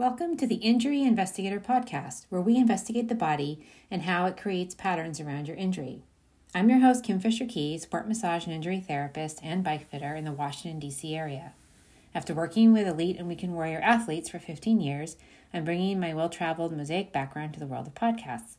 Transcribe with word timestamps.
Welcome 0.00 0.38
to 0.38 0.46
the 0.46 0.54
Injury 0.54 1.02
Investigator 1.02 1.60
Podcast, 1.60 2.24
where 2.30 2.40
we 2.40 2.56
investigate 2.56 3.08
the 3.08 3.14
body 3.14 3.60
and 3.90 4.00
how 4.00 4.24
it 4.24 4.38
creates 4.38 4.74
patterns 4.74 5.20
around 5.20 5.46
your 5.46 5.58
injury. 5.58 6.04
I'm 6.54 6.70
your 6.70 6.78
host, 6.78 7.04
Kim 7.04 7.20
Fisher 7.20 7.44
Key, 7.44 7.76
sport 7.76 8.08
massage 8.08 8.46
and 8.46 8.54
injury 8.54 8.80
therapist 8.80 9.40
and 9.42 9.62
bike 9.62 9.90
fitter 9.90 10.14
in 10.14 10.24
the 10.24 10.32
Washington, 10.32 10.80
D.C. 10.80 11.14
area. 11.14 11.52
After 12.14 12.32
working 12.32 12.72
with 12.72 12.88
elite 12.88 13.18
and 13.18 13.28
weekend 13.28 13.52
warrior 13.52 13.78
athletes 13.80 14.30
for 14.30 14.38
15 14.38 14.80
years, 14.80 15.18
I'm 15.52 15.66
bringing 15.66 16.00
my 16.00 16.14
well 16.14 16.30
traveled 16.30 16.74
mosaic 16.74 17.12
background 17.12 17.52
to 17.52 17.60
the 17.60 17.66
world 17.66 17.86
of 17.86 17.94
podcasts. 17.94 18.56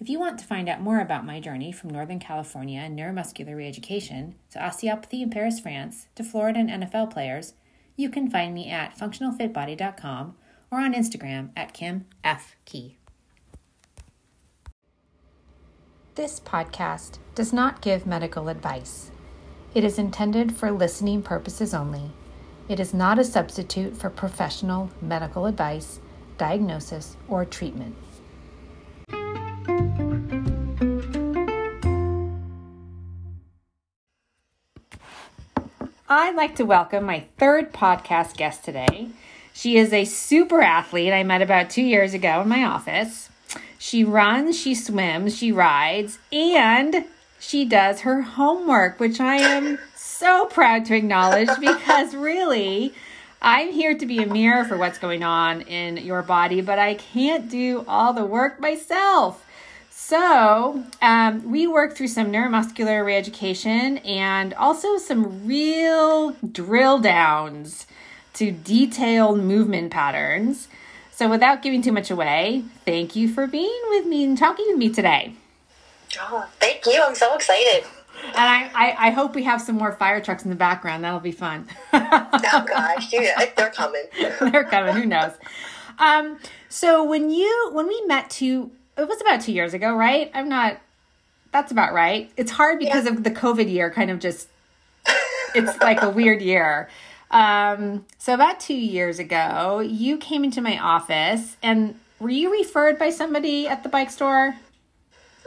If 0.00 0.08
you 0.08 0.18
want 0.18 0.38
to 0.38 0.46
find 0.46 0.70
out 0.70 0.80
more 0.80 1.00
about 1.00 1.26
my 1.26 1.38
journey 1.38 1.70
from 1.70 1.90
Northern 1.90 2.18
California 2.18 2.80
and 2.80 2.98
neuromuscular 2.98 3.54
reeducation 3.54 4.36
to 4.52 4.66
osteopathy 4.66 5.20
in 5.20 5.28
Paris, 5.28 5.60
France, 5.60 6.06
to 6.14 6.24
Florida 6.24 6.60
and 6.60 6.82
NFL 6.82 7.12
players, 7.12 7.52
you 7.94 8.08
can 8.08 8.30
find 8.30 8.54
me 8.54 8.70
at 8.70 8.98
functionalfitbody.com 8.98 10.34
or 10.70 10.80
on 10.80 10.94
Instagram 10.94 11.50
at 11.56 11.72
Kim 11.72 12.06
F. 12.22 12.56
Key. 12.64 12.96
This 16.14 16.40
podcast 16.40 17.18
does 17.34 17.52
not 17.52 17.80
give 17.80 18.06
medical 18.06 18.48
advice. 18.48 19.10
It 19.74 19.84
is 19.84 19.98
intended 19.98 20.56
for 20.56 20.70
listening 20.70 21.22
purposes 21.22 21.72
only. 21.72 22.10
It 22.68 22.80
is 22.80 22.92
not 22.92 23.18
a 23.18 23.24
substitute 23.24 23.96
for 23.96 24.10
professional 24.10 24.90
medical 25.00 25.46
advice, 25.46 26.00
diagnosis, 26.36 27.16
or 27.28 27.44
treatment. 27.44 27.94
I'd 36.10 36.34
like 36.34 36.56
to 36.56 36.64
welcome 36.64 37.04
my 37.04 37.26
third 37.38 37.72
podcast 37.72 38.36
guest 38.36 38.64
today. 38.64 39.10
She 39.58 39.76
is 39.76 39.92
a 39.92 40.04
super 40.04 40.62
athlete 40.62 41.12
I 41.12 41.24
met 41.24 41.42
about 41.42 41.68
two 41.68 41.82
years 41.82 42.14
ago 42.14 42.42
in 42.42 42.48
my 42.48 42.62
office. 42.62 43.28
She 43.76 44.04
runs, 44.04 44.56
she 44.56 44.72
swims, 44.72 45.36
she 45.36 45.50
rides, 45.50 46.20
and 46.30 47.04
she 47.40 47.64
does 47.64 48.02
her 48.02 48.22
homework, 48.22 49.00
which 49.00 49.18
I 49.18 49.34
am 49.38 49.80
so 49.96 50.44
proud 50.44 50.84
to 50.84 50.94
acknowledge 50.94 51.48
because 51.60 52.14
really, 52.14 52.94
I'm 53.42 53.72
here 53.72 53.98
to 53.98 54.06
be 54.06 54.22
a 54.22 54.26
mirror 54.26 54.64
for 54.64 54.76
what's 54.76 54.98
going 54.98 55.24
on 55.24 55.62
in 55.62 55.96
your 55.96 56.22
body, 56.22 56.60
but 56.60 56.78
I 56.78 56.94
can't 56.94 57.50
do 57.50 57.84
all 57.88 58.12
the 58.12 58.24
work 58.24 58.60
myself. 58.60 59.44
So, 59.90 60.84
um, 61.02 61.50
we 61.50 61.66
worked 61.66 61.96
through 61.96 62.06
some 62.06 62.30
neuromuscular 62.30 63.04
reeducation 63.04 64.06
and 64.06 64.54
also 64.54 64.98
some 64.98 65.48
real 65.48 66.36
drill 66.52 67.00
downs 67.00 67.88
to 68.38 68.52
detailed 68.52 69.40
movement 69.40 69.90
patterns. 69.90 70.68
So, 71.10 71.28
without 71.28 71.60
giving 71.60 71.82
too 71.82 71.90
much 71.90 72.08
away, 72.08 72.62
thank 72.84 73.16
you 73.16 73.28
for 73.28 73.48
being 73.48 73.80
with 73.88 74.06
me 74.06 74.22
and 74.22 74.38
talking 74.38 74.66
with 74.68 74.78
me 74.78 74.90
today. 74.90 75.34
Oh, 76.20 76.48
thank 76.60 76.86
you. 76.86 77.02
I'm 77.04 77.16
so 77.16 77.34
excited. 77.34 77.84
And 78.24 78.36
I, 78.36 78.70
I, 78.74 79.08
I 79.08 79.10
hope 79.10 79.34
we 79.34 79.42
have 79.42 79.60
some 79.60 79.76
more 79.76 79.90
fire 79.90 80.20
trucks 80.20 80.44
in 80.44 80.50
the 80.50 80.56
background. 80.56 81.02
That'll 81.02 81.18
be 81.18 81.32
fun. 81.32 81.66
oh, 81.92 82.64
gosh. 82.68 83.12
Yeah, 83.12 83.50
they're 83.56 83.70
coming. 83.70 84.04
they're 84.40 84.64
coming. 84.64 84.94
Who 84.94 85.06
knows? 85.06 85.32
Um, 85.98 86.38
so, 86.68 87.02
when 87.02 87.30
you, 87.30 87.70
when 87.72 87.88
we 87.88 88.00
met 88.06 88.30
two, 88.30 88.70
it 88.96 89.08
was 89.08 89.20
about 89.20 89.40
two 89.40 89.52
years 89.52 89.74
ago, 89.74 89.92
right? 89.96 90.30
I'm 90.32 90.48
not, 90.48 90.78
that's 91.50 91.72
about 91.72 91.92
right. 91.92 92.30
It's 92.36 92.52
hard 92.52 92.78
because 92.78 93.06
yeah. 93.06 93.14
of 93.14 93.24
the 93.24 93.32
COVID 93.32 93.68
year, 93.68 93.90
kind 93.90 94.12
of 94.12 94.20
just, 94.20 94.46
it's 95.56 95.76
like 95.80 96.02
a 96.02 96.10
weird 96.10 96.40
year. 96.40 96.88
Um, 97.30 98.06
so 98.16 98.34
about 98.34 98.60
two 98.60 98.74
years 98.74 99.18
ago, 99.18 99.80
you 99.80 100.16
came 100.16 100.44
into 100.44 100.60
my 100.60 100.78
office, 100.78 101.56
and 101.62 101.94
were 102.18 102.30
you 102.30 102.50
referred 102.50 102.98
by 102.98 103.10
somebody 103.10 103.68
at 103.68 103.82
the 103.82 103.88
bike 103.88 104.10
store? 104.10 104.54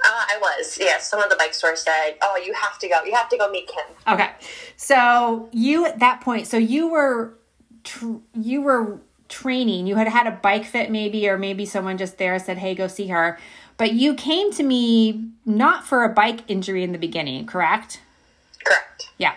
Uh, 0.04 0.08
I 0.08 0.38
was, 0.42 0.78
yes. 0.80 1.10
Some 1.10 1.22
of 1.22 1.30
the 1.30 1.36
bike 1.36 1.54
store 1.54 1.76
said, 1.76 2.16
"Oh, 2.22 2.42
you 2.44 2.54
have 2.54 2.80
to 2.80 2.88
go. 2.88 3.04
You 3.04 3.14
have 3.14 3.30
to 3.30 3.38
go 3.38 3.50
meet 3.52 3.68
Kim." 3.68 3.86
Okay, 4.14 4.32
so 4.76 5.50
you 5.52 5.86
at 5.86 6.00
that 6.00 6.22
point, 6.22 6.48
so 6.48 6.58
you 6.58 6.88
were, 6.88 7.34
tr- 7.84 8.18
you 8.34 8.62
were 8.62 9.00
training. 9.30 9.88
You 9.88 9.96
had 9.96 10.08
had 10.08 10.28
a 10.28 10.32
bike 10.32 10.66
fit, 10.66 10.92
maybe, 10.92 11.28
or 11.30 11.38
maybe 11.38 11.66
someone 11.66 11.98
just 11.98 12.18
there 12.18 12.38
said, 12.40 12.58
"Hey, 12.58 12.74
go 12.76 12.88
see 12.88 13.08
her." 13.08 13.38
But 13.78 13.94
you 13.94 14.14
came 14.14 14.52
to 14.54 14.64
me 14.64 15.30
not 15.46 15.86
for 15.86 16.04
a 16.04 16.10
bike 16.10 16.42
injury 16.48 16.84
in 16.84 16.92
the 16.92 17.00
beginning, 17.00 17.46
correct? 17.48 18.00
Correct. 18.64 19.10
Yeah. 19.18 19.34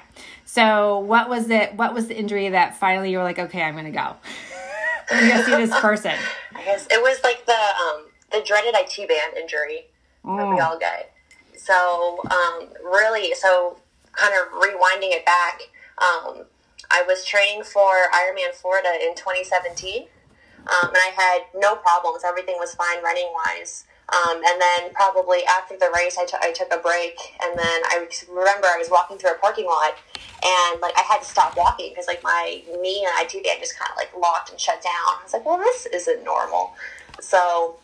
So 0.54 1.00
what 1.00 1.28
was 1.28 1.50
it? 1.50 1.75
What 1.75 1.94
was 1.94 2.06
the 2.06 2.16
injury 2.16 2.48
that 2.50 2.76
finally 2.76 3.10
you 3.10 3.19
were 3.19 3.25
like, 3.25 3.41
okay, 3.41 3.60
I'm 3.60 3.75
gonna 3.75 3.91
go. 3.91 4.15
I'm 5.10 5.28
gonna 5.28 5.42
see 5.42 5.56
this 5.56 5.81
person. 5.81 6.15
I 6.54 6.62
guess 6.62 6.87
it 6.92 7.03
was 7.03 7.19
like 7.25 7.44
the 7.44 7.53
um, 7.53 8.06
the 8.31 8.41
dreaded 8.47 8.76
IT 8.78 9.09
band 9.09 9.37
injury 9.37 9.87
oh. 10.25 10.37
that 10.37 10.48
we 10.48 10.60
oh. 10.60 10.65
all 10.65 10.78
get. 10.78 11.12
So 11.56 12.20
um, 12.31 12.69
really, 12.84 13.34
so 13.34 13.78
kind 14.12 14.32
of 14.32 14.53
rewinding 14.60 15.10
it 15.10 15.26
back, 15.26 15.60
um, 15.98 16.44
I 16.88 17.03
was 17.04 17.25
training 17.25 17.65
for 17.65 17.91
Ironman 18.15 18.54
Florida 18.54 18.91
in 19.03 19.16
2017, 19.16 20.03
um, 20.03 20.88
and 20.88 20.97
I 20.97 21.10
had 21.16 21.60
no 21.60 21.75
problems. 21.75 22.22
Everything 22.25 22.59
was 22.60 22.76
fine 22.76 23.03
running 23.03 23.28
wise. 23.34 23.86
Um, 24.12 24.37
and 24.37 24.60
then 24.60 24.92
probably 24.92 25.44
after 25.47 25.76
the 25.78 25.91
race, 25.94 26.19
I, 26.19 26.26
t- 26.26 26.37
I 26.41 26.53
took 26.53 26.72
a 26.72 26.78
break, 26.78 27.16
and 27.42 27.59
then 27.59 27.81
I 27.88 28.06
remember 28.28 28.66
I 28.66 28.76
was 28.76 28.91
walking 28.91 29.16
through 29.16 29.32
a 29.32 29.38
parking 29.38 29.65
lot, 29.65 29.97
and 30.44 30.81
like 30.81 30.92
I 30.98 31.00
had 31.00 31.20
to 31.20 31.25
stop 31.25 31.56
walking 31.56 31.91
because 31.91 32.06
like 32.06 32.22
my 32.22 32.62
knee 32.81 33.06
and 33.06 33.12
IT 33.16 33.42
band 33.42 33.60
just 33.60 33.78
kind 33.78 33.91
of 33.91 33.97
like 33.97 34.15
locked 34.15 34.50
and 34.50 34.60
shut 34.60 34.82
down. 34.82 34.92
I 34.92 35.20
was 35.22 35.32
like, 35.32 35.47
well, 35.47 35.56
this 35.56 35.87
isn't 35.87 36.22
normal. 36.22 36.75
So 37.20 37.76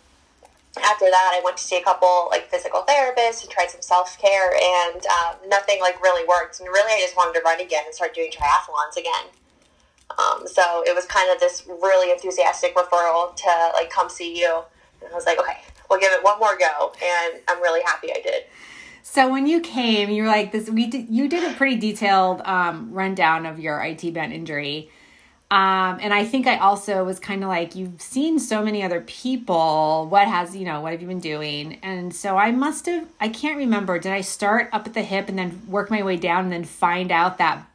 after 0.78 1.06
that, 1.06 1.30
I 1.34 1.40
went 1.42 1.56
to 1.56 1.64
see 1.64 1.78
a 1.78 1.82
couple 1.82 2.28
like 2.30 2.50
physical 2.50 2.82
therapists 2.82 3.42
and 3.42 3.50
tried 3.50 3.70
some 3.70 3.82
self 3.82 4.18
care, 4.20 4.52
and 4.54 5.00
um, 5.06 5.48
nothing 5.48 5.80
like 5.80 6.02
really 6.02 6.26
worked. 6.28 6.60
And 6.60 6.68
really, 6.68 6.92
I 6.92 7.00
just 7.00 7.16
wanted 7.16 7.38
to 7.38 7.44
run 7.44 7.60
again 7.60 7.84
and 7.86 7.94
start 7.94 8.14
doing 8.14 8.30
triathlons 8.30 8.96
again. 8.96 9.32
Um, 10.18 10.46
so 10.46 10.82
it 10.86 10.94
was 10.94 11.06
kind 11.06 11.32
of 11.32 11.40
this 11.40 11.64
really 11.66 12.12
enthusiastic 12.12 12.74
referral 12.76 13.34
to 13.36 13.70
like 13.74 13.90
come 13.90 14.10
see 14.10 14.38
you. 14.38 14.62
And 15.02 15.12
I 15.12 15.14
was 15.14 15.26
like, 15.26 15.38
okay, 15.38 15.58
we'll 15.88 16.00
give 16.00 16.12
it 16.12 16.22
one 16.22 16.38
more 16.38 16.56
go. 16.58 16.92
And 17.02 17.40
I'm 17.48 17.60
really 17.60 17.82
happy 17.82 18.10
I 18.12 18.20
did. 18.22 18.44
So 19.02 19.30
when 19.30 19.46
you 19.46 19.60
came, 19.60 20.10
you 20.10 20.22
were 20.22 20.28
like 20.28 20.52
this. 20.52 20.68
We 20.70 20.86
did, 20.86 21.08
you 21.08 21.28
did 21.28 21.50
a 21.50 21.54
pretty 21.56 21.76
detailed 21.76 22.42
um, 22.42 22.92
rundown 22.92 23.46
of 23.46 23.58
your 23.58 23.80
IT 23.82 24.12
band 24.14 24.32
injury, 24.32 24.90
um, 25.50 25.98
and 26.00 26.14
I 26.14 26.24
think 26.24 26.46
I 26.46 26.58
also 26.58 27.02
was 27.02 27.18
kind 27.18 27.42
of 27.42 27.48
like 27.48 27.74
you've 27.74 28.00
seen 28.00 28.38
so 28.38 28.64
many 28.64 28.84
other 28.84 29.00
people. 29.00 30.06
What 30.08 30.28
has 30.28 30.54
you 30.54 30.64
know 30.64 30.80
what 30.80 30.92
have 30.92 31.02
you 31.02 31.08
been 31.08 31.18
doing? 31.18 31.78
And 31.82 32.14
so 32.14 32.36
I 32.36 32.52
must 32.52 32.86
have. 32.86 33.08
I 33.20 33.28
can't 33.28 33.56
remember. 33.56 33.98
Did 33.98 34.12
I 34.12 34.20
start 34.20 34.68
up 34.72 34.86
at 34.86 34.94
the 34.94 35.02
hip 35.02 35.28
and 35.28 35.36
then 35.36 35.62
work 35.66 35.90
my 35.90 36.04
way 36.04 36.16
down 36.16 36.44
and 36.44 36.52
then 36.52 36.62
find 36.62 37.10
out 37.10 37.38
that 37.38 37.66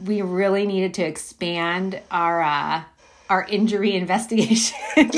we 0.00 0.22
really 0.22 0.64
needed 0.64 0.94
to 0.94 1.02
expand 1.02 2.00
our 2.12 2.40
uh, 2.40 2.82
our 3.28 3.44
injury 3.48 3.96
investigation? 3.96 4.78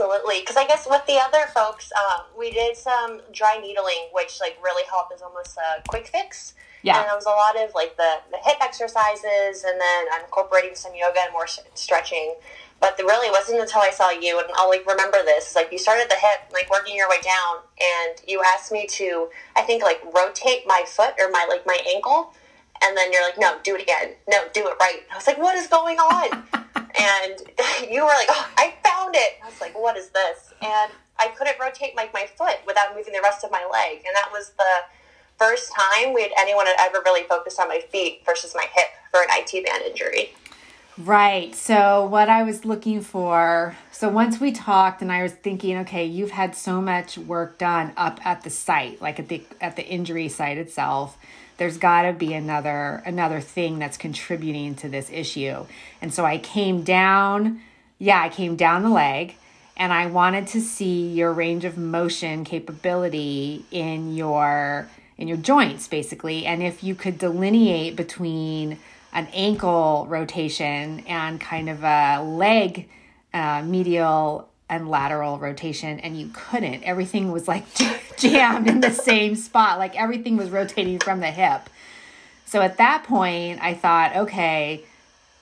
absolutely. 0.00 0.40
Because 0.40 0.56
I 0.56 0.66
guess 0.66 0.86
with 0.88 1.04
the 1.06 1.18
other 1.18 1.46
folks, 1.54 1.92
um, 1.92 2.22
we 2.38 2.50
did 2.50 2.76
some 2.76 3.20
dry 3.32 3.58
needling, 3.60 4.08
which 4.12 4.40
like 4.40 4.56
really 4.62 4.84
helped 4.88 5.12
as 5.12 5.22
almost 5.22 5.56
a 5.56 5.82
quick 5.88 6.08
fix. 6.08 6.54
Yeah. 6.82 6.98
And 6.98 7.06
it 7.10 7.14
was 7.14 7.26
a 7.26 7.30
lot 7.30 7.62
of 7.62 7.74
like 7.74 7.96
the, 7.96 8.20
the 8.30 8.38
hip 8.42 8.56
exercises, 8.60 9.64
and 9.64 9.78
then 9.78 10.06
I'm 10.12 10.24
incorporating 10.24 10.74
some 10.74 10.94
yoga 10.94 11.20
and 11.20 11.32
more 11.32 11.46
stretching. 11.74 12.34
But 12.80 12.96
the 12.96 13.04
really 13.04 13.30
wasn't 13.30 13.60
until 13.60 13.82
I 13.82 13.90
saw 13.90 14.08
you, 14.08 14.38
and 14.38 14.48
I'll 14.54 14.70
like 14.70 14.86
remember 14.86 15.18
this. 15.22 15.54
Like 15.54 15.70
you 15.70 15.76
started 15.76 16.08
the 16.08 16.14
hip, 16.14 16.50
like 16.52 16.70
working 16.70 16.96
your 16.96 17.10
way 17.10 17.20
down, 17.22 17.56
and 17.78 18.22
you 18.26 18.42
asked 18.42 18.72
me 18.72 18.86
to, 18.86 19.28
I 19.54 19.62
think, 19.62 19.82
like 19.82 20.02
rotate 20.14 20.62
my 20.66 20.84
foot 20.86 21.12
or 21.18 21.30
my 21.30 21.44
like 21.50 21.66
my 21.66 21.78
ankle, 21.94 22.32
and 22.82 22.96
then 22.96 23.12
you're 23.12 23.22
like, 23.22 23.38
no, 23.38 23.58
do 23.62 23.74
it 23.74 23.82
again. 23.82 24.14
No, 24.26 24.44
do 24.54 24.66
it 24.66 24.76
right. 24.80 25.00
I 25.12 25.16
was 25.16 25.26
like, 25.26 25.36
what 25.36 25.56
is 25.56 25.66
going 25.66 25.98
on? 25.98 26.44
and 26.98 27.42
you 27.90 28.02
were 28.02 28.08
like, 28.08 28.28
oh, 28.30 28.48
I 28.56 28.74
found 28.84 29.14
it. 29.14 29.38
I 29.42 29.46
was 29.46 29.60
like, 29.60 29.78
what 29.78 29.96
is 29.96 30.10
this? 30.10 30.52
And 30.62 30.92
I 31.18 31.28
couldn't 31.36 31.56
rotate 31.60 31.94
my, 31.94 32.08
my 32.14 32.26
foot 32.36 32.58
without 32.66 32.94
moving 32.96 33.12
the 33.12 33.20
rest 33.22 33.44
of 33.44 33.50
my 33.50 33.66
leg. 33.70 33.98
And 34.06 34.14
that 34.14 34.30
was 34.32 34.52
the 34.56 34.84
first 35.38 35.72
time 35.72 36.12
we 36.12 36.22
had 36.22 36.32
anyone 36.38 36.66
had 36.66 36.76
ever 36.78 37.02
really 37.04 37.26
focused 37.26 37.58
on 37.60 37.68
my 37.68 37.80
feet 37.90 38.22
versus 38.26 38.54
my 38.54 38.66
hip 38.74 38.88
for 39.10 39.20
an 39.20 39.28
IT 39.30 39.66
band 39.66 39.82
injury. 39.84 40.34
Right. 40.98 41.54
So 41.54 42.04
what 42.04 42.28
I 42.28 42.42
was 42.42 42.64
looking 42.66 43.00
for, 43.00 43.74
so 43.90 44.08
once 44.10 44.38
we 44.38 44.52
talked 44.52 45.00
and 45.00 45.10
I 45.10 45.22
was 45.22 45.32
thinking, 45.32 45.78
okay, 45.78 46.04
you've 46.04 46.32
had 46.32 46.54
so 46.54 46.82
much 46.82 47.16
work 47.16 47.58
done 47.58 47.92
up 47.96 48.24
at 48.26 48.42
the 48.42 48.50
site, 48.50 49.00
like 49.00 49.18
at 49.18 49.28
the 49.28 49.42
at 49.62 49.76
the 49.76 49.86
injury 49.86 50.28
site 50.28 50.58
itself 50.58 51.16
there's 51.60 51.76
got 51.76 52.02
to 52.02 52.14
be 52.14 52.32
another 52.32 53.02
another 53.04 53.38
thing 53.38 53.78
that's 53.78 53.98
contributing 53.98 54.74
to 54.76 54.88
this 54.88 55.10
issue. 55.10 55.66
And 56.00 56.12
so 56.12 56.24
I 56.24 56.38
came 56.38 56.84
down, 56.84 57.60
yeah, 57.98 58.18
I 58.22 58.30
came 58.30 58.56
down 58.56 58.82
the 58.82 58.88
leg 58.88 59.34
and 59.76 59.92
I 59.92 60.06
wanted 60.06 60.46
to 60.48 60.60
see 60.62 61.08
your 61.08 61.34
range 61.34 61.66
of 61.66 61.76
motion 61.76 62.44
capability 62.44 63.66
in 63.70 64.16
your 64.16 64.88
in 65.18 65.28
your 65.28 65.36
joints 65.36 65.86
basically 65.86 66.46
and 66.46 66.62
if 66.62 66.82
you 66.82 66.94
could 66.94 67.18
delineate 67.18 67.94
between 67.94 68.78
an 69.12 69.28
ankle 69.34 70.06
rotation 70.08 71.00
and 71.00 71.42
kind 71.42 71.68
of 71.68 71.84
a 71.84 72.22
leg 72.22 72.88
uh, 73.34 73.60
medial 73.62 74.48
and 74.70 74.88
lateral 74.88 75.38
rotation 75.38 76.00
and 76.00 76.18
you 76.18 76.30
couldn't. 76.32 76.82
Everything 76.84 77.30
was 77.30 77.46
like 77.46 77.66
jammed 78.16 78.68
in 78.68 78.80
the 78.80 78.92
same 78.92 79.34
spot. 79.34 79.78
Like 79.78 80.00
everything 80.00 80.36
was 80.36 80.48
rotating 80.48 80.98
from 80.98 81.20
the 81.20 81.30
hip. 81.30 81.68
So 82.46 82.62
at 82.62 82.78
that 82.78 83.04
point 83.04 83.60
i 83.62 83.74
thought 83.74 84.16
okay 84.16 84.82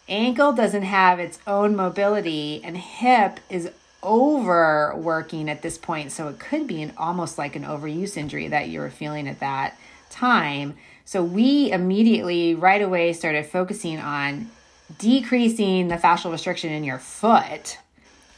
ankle 0.08 0.52
doesn't 0.52 0.82
have 0.82 1.18
its 1.18 1.38
own 1.46 1.76
mobility 1.76 2.60
and 2.62 2.76
hip 2.76 3.40
is 3.48 3.70
overworking 4.02 5.48
at 5.48 5.62
this 5.62 5.76
point. 5.76 6.12
So 6.12 6.28
it 6.28 6.38
could 6.38 6.66
be 6.66 6.82
an 6.82 6.92
almost 6.96 7.38
like 7.38 7.56
an 7.56 7.64
overuse 7.64 8.16
injury 8.16 8.48
that 8.48 8.68
you 8.68 8.80
were 8.80 8.90
feeling 8.90 9.28
at 9.28 9.40
that 9.40 9.76
time. 10.10 10.76
So 11.04 11.22
we 11.22 11.70
immediately 11.72 12.54
right 12.54 12.82
away 12.82 13.12
started 13.12 13.46
focusing 13.46 13.98
on 13.98 14.50
decreasing 14.98 15.88
the 15.88 15.96
fascial 15.96 16.30
restriction 16.30 16.72
in 16.72 16.84
your 16.84 16.98
foot 16.98 17.78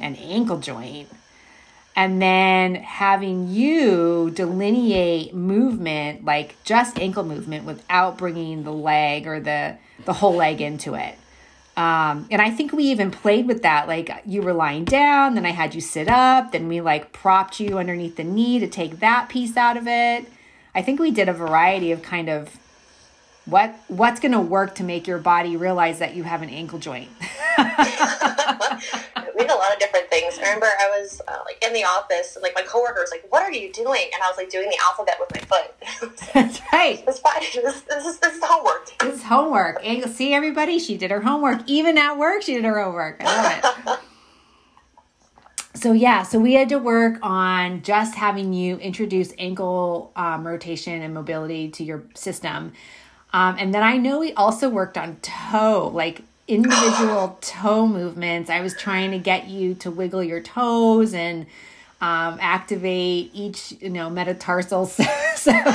and 0.00 0.16
ankle 0.18 0.58
joint. 0.58 1.08
And 1.96 2.22
then 2.22 2.76
having 2.76 3.48
you 3.48 4.30
delineate 4.30 5.34
movement 5.34 6.24
like 6.24 6.56
just 6.64 6.98
ankle 6.98 7.24
movement 7.24 7.64
without 7.66 8.16
bringing 8.16 8.62
the 8.64 8.72
leg 8.72 9.26
or 9.26 9.40
the 9.40 9.76
the 10.04 10.14
whole 10.14 10.34
leg 10.34 10.60
into 10.60 10.94
it. 10.94 11.16
Um, 11.76 12.26
and 12.30 12.42
i 12.42 12.50
think 12.50 12.72
we 12.72 12.84
even 12.84 13.10
played 13.10 13.46
with 13.46 13.62
that 13.62 13.86
like 13.86 14.10
you 14.26 14.42
were 14.42 14.52
lying 14.52 14.84
down 14.84 15.34
then 15.34 15.46
i 15.46 15.50
had 15.50 15.72
you 15.74 15.80
sit 15.80 16.08
up 16.08 16.50
then 16.50 16.66
we 16.66 16.80
like 16.80 17.12
propped 17.12 17.60
you 17.60 17.78
underneath 17.78 18.16
the 18.16 18.24
knee 18.24 18.58
to 18.58 18.66
take 18.66 18.98
that 18.98 19.28
piece 19.28 19.56
out 19.56 19.76
of 19.76 19.86
it. 19.86 20.26
I 20.74 20.82
think 20.82 21.00
we 21.00 21.10
did 21.10 21.28
a 21.28 21.32
variety 21.32 21.92
of 21.92 22.02
kind 22.02 22.28
of 22.28 22.58
what 23.46 23.74
what's 23.88 24.20
going 24.20 24.32
to 24.32 24.40
work 24.40 24.74
to 24.76 24.84
make 24.84 25.06
your 25.06 25.18
body 25.18 25.56
realize 25.56 25.98
that 25.98 26.14
you 26.14 26.22
have 26.24 26.42
an 26.42 26.50
ankle 26.50 26.78
joint 26.78 27.08
we 29.40 29.46
did 29.46 29.54
a 29.54 29.58
lot 29.58 29.72
of 29.72 29.78
different 29.78 30.10
things. 30.10 30.38
I 30.38 30.42
remember 30.42 30.66
i 30.66 31.00
was 31.00 31.20
uh, 31.26 31.38
like 31.44 31.64
in 31.64 31.72
the 31.72 31.84
office 31.84 32.36
and 32.36 32.42
like 32.42 32.54
my 32.54 32.62
coworker 32.62 33.00
was 33.00 33.10
like 33.10 33.26
what 33.30 33.42
are 33.42 33.52
you 33.52 33.72
doing? 33.72 34.10
And 34.12 34.22
i 34.22 34.28
was 34.28 34.36
like 34.36 34.50
doing 34.50 34.68
the 34.68 34.78
alphabet 34.84 35.16
with 35.18 35.34
my 35.34 35.40
foot. 35.40 36.30
That's 36.34 36.60
right. 36.72 37.02
It's 37.06 37.18
fine. 37.18 37.40
This, 37.40 37.80
this, 37.82 38.06
is, 38.06 38.18
this 38.18 38.34
is 38.36 38.42
homework. 38.44 38.98
This 38.98 39.14
is 39.16 39.22
homework. 39.22 39.80
And 39.84 40.10
see 40.10 40.34
everybody 40.34 40.78
she 40.78 40.96
did 40.96 41.10
her 41.10 41.20
homework. 41.20 41.62
Even 41.66 41.96
at 41.96 42.18
work 42.18 42.42
she 42.42 42.54
did 42.54 42.64
her 42.64 42.82
homework. 42.82 43.22
I 43.24 43.60
love 43.60 43.78
it. 43.86 44.00
So 45.72 45.92
yeah 45.92 46.24
so 46.24 46.38
we 46.38 46.54
had 46.54 46.68
to 46.70 46.78
work 46.78 47.20
on 47.22 47.80
just 47.82 48.14
having 48.14 48.52
you 48.52 48.76
introduce 48.76 49.32
ankle 49.38 50.12
um, 50.14 50.46
rotation 50.46 51.00
and 51.00 51.14
mobility 51.14 51.70
to 51.70 51.84
your 51.84 52.04
system. 52.14 52.72
Um, 53.32 53.56
and 53.58 53.72
then 53.72 53.82
I 53.82 53.96
know 53.96 54.18
we 54.18 54.34
also 54.34 54.68
worked 54.68 54.98
on 54.98 55.16
toe, 55.22 55.90
like 55.94 56.22
individual 56.50 57.38
toe 57.40 57.86
movements. 57.86 58.50
I 58.50 58.60
was 58.60 58.74
trying 58.74 59.12
to 59.12 59.18
get 59.18 59.48
you 59.48 59.74
to 59.76 59.90
wiggle 59.90 60.22
your 60.22 60.40
toes 60.40 61.14
and 61.14 61.46
um, 62.00 62.38
activate 62.40 63.30
each, 63.32 63.72
you 63.80 63.90
know, 63.90 64.10
metatarsal. 64.10 64.86
so 65.36 65.52
really, 65.52 65.66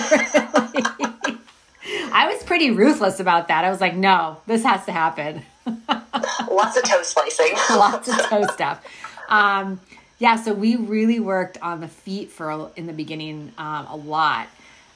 I 2.11 2.31
was 2.31 2.43
pretty 2.43 2.71
ruthless 2.71 3.19
about 3.19 3.47
that. 3.47 3.63
I 3.63 3.69
was 3.69 3.81
like, 3.81 3.95
no, 3.95 4.37
this 4.47 4.63
has 4.63 4.85
to 4.85 4.91
happen. 4.91 5.43
Lots 5.87 6.77
of 6.77 6.83
toe 6.83 7.01
slicing. 7.03 7.53
Lots 7.71 8.07
of 8.07 8.17
toe 8.27 8.45
stuff. 8.47 8.83
Um, 9.29 9.79
yeah, 10.19 10.35
so 10.35 10.53
we 10.53 10.75
really 10.75 11.19
worked 11.19 11.57
on 11.61 11.81
the 11.81 11.87
feet 11.87 12.31
for 12.31 12.71
in 12.75 12.87
the 12.87 12.93
beginning 12.93 13.51
um, 13.57 13.85
a 13.87 13.95
lot, 13.95 14.47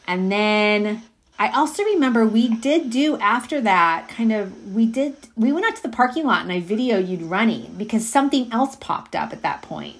and 0.07 0.31
then 0.31 1.03
I 1.41 1.47
also 1.51 1.83
remember 1.83 2.25
we 2.25 2.49
did 2.49 2.89
do 2.89 3.17
after 3.17 3.61
that 3.61 4.09
kind 4.09 4.33
of 4.33 4.75
we 4.75 4.85
did 4.85 5.15
we 5.37 5.53
went 5.53 5.65
out 5.65 5.77
to 5.77 5.81
the 5.81 5.89
parking 5.89 6.25
lot 6.25 6.41
and 6.41 6.51
I 6.51 6.61
videoed 6.61 7.07
you 7.07 7.25
running 7.25 7.75
because 7.77 8.07
something 8.07 8.51
else 8.51 8.75
popped 8.75 9.15
up 9.15 9.31
at 9.31 9.41
that 9.41 9.61
point. 9.61 9.95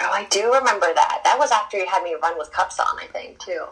Oh, 0.00 0.10
I 0.10 0.24
do 0.24 0.52
remember 0.52 0.92
that. 0.94 1.20
That 1.24 1.38
was 1.38 1.50
after 1.52 1.76
you 1.76 1.86
had 1.86 2.02
me 2.02 2.16
run 2.20 2.36
with 2.38 2.52
cups 2.52 2.78
on, 2.78 2.86
I 3.00 3.06
think, 3.06 3.38
too. 3.38 3.64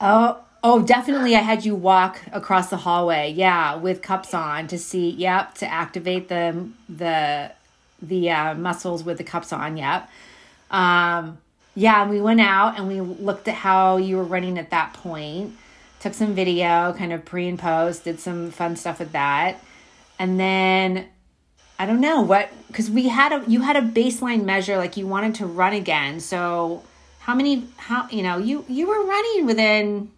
Oh, 0.00 0.38
oh, 0.62 0.82
definitely. 0.82 1.34
I 1.34 1.40
had 1.40 1.64
you 1.64 1.74
walk 1.74 2.20
across 2.32 2.70
the 2.70 2.76
hallway, 2.76 3.32
yeah, 3.32 3.74
with 3.74 4.00
cups 4.00 4.32
on 4.32 4.68
to 4.68 4.78
see, 4.78 5.10
yep, 5.10 5.54
to 5.56 5.66
activate 5.66 6.28
the 6.28 6.68
the 6.88 7.52
the 8.00 8.30
uh, 8.30 8.54
muscles 8.54 9.02
with 9.02 9.18
the 9.18 9.24
cups 9.24 9.52
on, 9.52 9.76
yep. 9.76 10.08
Um, 10.70 11.38
yeah, 11.74 12.08
we 12.08 12.20
went 12.20 12.40
out 12.40 12.78
and 12.78 12.86
we 12.86 13.00
looked 13.00 13.48
at 13.48 13.54
how 13.54 13.96
you 13.96 14.16
were 14.16 14.24
running 14.24 14.58
at 14.58 14.70
that 14.70 14.92
point. 14.94 15.56
Took 16.00 16.14
some 16.14 16.34
video, 16.34 16.94
kind 16.96 17.12
of 17.12 17.24
pre 17.24 17.48
and 17.48 17.58
post, 17.58 18.04
did 18.04 18.20
some 18.20 18.50
fun 18.50 18.76
stuff 18.76 19.00
with 19.00 19.12
that. 19.12 19.60
And 20.18 20.38
then 20.38 21.06
I 21.78 21.86
don't 21.86 22.00
know 22.00 22.20
what 22.20 22.50
cuz 22.72 22.90
we 22.90 23.08
had 23.08 23.32
a 23.32 23.42
you 23.48 23.62
had 23.62 23.76
a 23.76 23.82
baseline 23.82 24.44
measure 24.44 24.76
like 24.76 24.96
you 24.96 25.06
wanted 25.06 25.34
to 25.36 25.46
run 25.46 25.72
again. 25.72 26.20
So 26.20 26.84
how 27.20 27.34
many 27.34 27.66
how 27.76 28.08
you 28.10 28.22
know, 28.22 28.38
you 28.38 28.64
you 28.68 28.86
were 28.86 29.02
running 29.04 29.46
within 29.46 30.12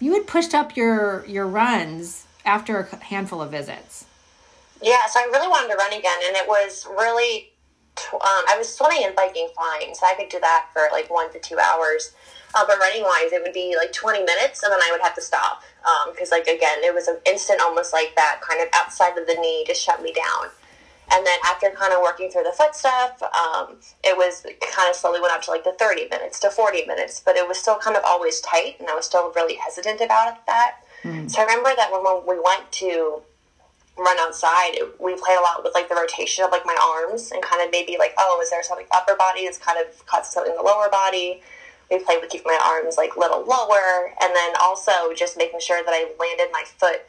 you 0.00 0.14
had 0.14 0.26
pushed 0.26 0.54
up 0.54 0.76
your 0.76 1.24
your 1.26 1.46
runs 1.46 2.24
after 2.44 2.80
a 2.80 2.96
handful 3.04 3.40
of 3.40 3.50
visits. 3.50 4.06
Yeah, 4.82 5.06
so 5.06 5.20
I 5.20 5.24
really 5.24 5.48
wanted 5.48 5.70
to 5.70 5.76
run 5.76 5.92
again 5.92 6.18
and 6.26 6.36
it 6.36 6.48
was 6.48 6.86
really 6.86 7.52
um, 8.14 8.44
I 8.48 8.56
was 8.58 8.68
swimming 8.68 9.04
and 9.04 9.14
biking 9.14 9.48
flying, 9.54 9.94
so 9.94 10.06
I 10.06 10.14
could 10.14 10.28
do 10.28 10.40
that 10.40 10.66
for 10.72 10.88
like 10.92 11.10
one 11.10 11.32
to 11.32 11.38
two 11.38 11.58
hours. 11.58 12.14
Uh, 12.54 12.64
but 12.66 12.78
running 12.78 13.02
wise, 13.02 13.32
it 13.32 13.42
would 13.42 13.52
be 13.52 13.76
like 13.76 13.92
20 13.92 14.20
minutes, 14.24 14.62
and 14.62 14.72
then 14.72 14.80
I 14.80 14.90
would 14.90 15.02
have 15.02 15.14
to 15.16 15.20
stop 15.20 15.62
because, 16.10 16.32
um, 16.32 16.38
like, 16.38 16.46
again, 16.46 16.78
it 16.82 16.94
was 16.94 17.06
an 17.06 17.18
instant, 17.26 17.60
almost 17.60 17.92
like 17.92 18.14
that 18.16 18.40
kind 18.40 18.62
of 18.62 18.68
outside 18.74 19.18
of 19.18 19.26
the 19.26 19.34
knee 19.34 19.64
to 19.66 19.74
shut 19.74 20.02
me 20.02 20.12
down. 20.12 20.50
And 21.10 21.26
then 21.26 21.38
after 21.44 21.70
kind 21.70 21.92
of 21.92 22.02
working 22.02 22.30
through 22.30 22.44
the 22.44 22.52
foot 22.52 22.74
stuff, 22.74 23.22
um, 23.22 23.76
it 24.04 24.16
was 24.16 24.44
kind 24.74 24.90
of 24.90 24.96
slowly 24.96 25.20
went 25.20 25.32
up 25.32 25.42
to 25.42 25.50
like 25.50 25.64
the 25.64 25.72
30 25.78 26.08
minutes 26.08 26.38
to 26.40 26.50
40 26.50 26.84
minutes, 26.86 27.22
but 27.24 27.36
it 27.36 27.46
was 27.46 27.58
still 27.58 27.76
kind 27.76 27.96
of 27.96 28.02
always 28.06 28.40
tight, 28.40 28.76
and 28.78 28.88
I 28.88 28.94
was 28.94 29.06
still 29.06 29.32
really 29.32 29.54
hesitant 29.54 30.00
about 30.00 30.44
that. 30.46 30.76
Mm. 31.04 31.30
So 31.30 31.40
I 31.40 31.44
remember 31.44 31.70
that 31.76 31.92
when 31.92 32.02
we 32.26 32.42
went 32.42 32.70
to 32.72 33.22
run 33.98 34.18
outside, 34.20 34.78
we 34.98 35.14
played 35.14 35.38
a 35.38 35.42
lot 35.42 35.62
with 35.62 35.74
like 35.74 35.88
the 35.88 35.94
rotation 35.94 36.44
of 36.44 36.50
like 36.50 36.64
my 36.64 36.76
arms 36.80 37.32
and 37.32 37.42
kind 37.42 37.62
of 37.62 37.70
maybe 37.70 37.96
like, 37.98 38.14
oh, 38.18 38.40
is 38.42 38.50
there 38.50 38.62
something 38.62 38.86
upper 38.92 39.14
body 39.16 39.44
that's 39.44 39.58
kind 39.58 39.78
of 39.78 40.06
caught 40.06 40.26
something 40.26 40.52
in 40.52 40.56
the 40.56 40.62
lower 40.62 40.88
body? 40.88 41.42
We 41.90 41.98
played 41.98 42.20
with 42.20 42.30
keeping 42.30 42.52
my 42.52 42.60
arms 42.64 42.96
like 42.96 43.16
a 43.16 43.18
little 43.18 43.44
lower, 43.44 44.12
and 44.20 44.34
then 44.34 44.52
also 44.60 44.92
just 45.16 45.38
making 45.38 45.60
sure 45.60 45.82
that 45.82 45.90
I 45.90 46.10
landed 46.20 46.52
my 46.52 46.64
foot 46.76 47.00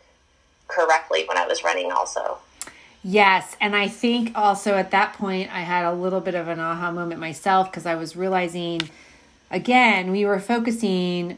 correctly 0.68 1.25
when 1.28 1.38
I 1.38 1.46
was 1.46 1.63
running. 1.63 1.92
Also, 1.92 2.38
yes, 3.04 3.58
and 3.60 3.75
I 3.75 3.90
think 3.90 4.32
also 4.36 4.75
at 4.75 4.92
that 4.92 5.13
point 5.13 5.54
I 5.54 5.62
had 5.62 5.86
a 5.86 5.94
little 5.94 6.22
bit 6.22 6.36
of 6.36 6.48
an 6.48 6.60
aha 6.60 6.92
moment 6.92 7.20
myself 7.20 7.70
because 7.70 7.86
I 7.86 7.96
was 7.96 8.16
realizing 8.16 8.82
again 9.52 10.12
we 10.12 10.25
were 10.25 10.40
focusing 10.40 11.38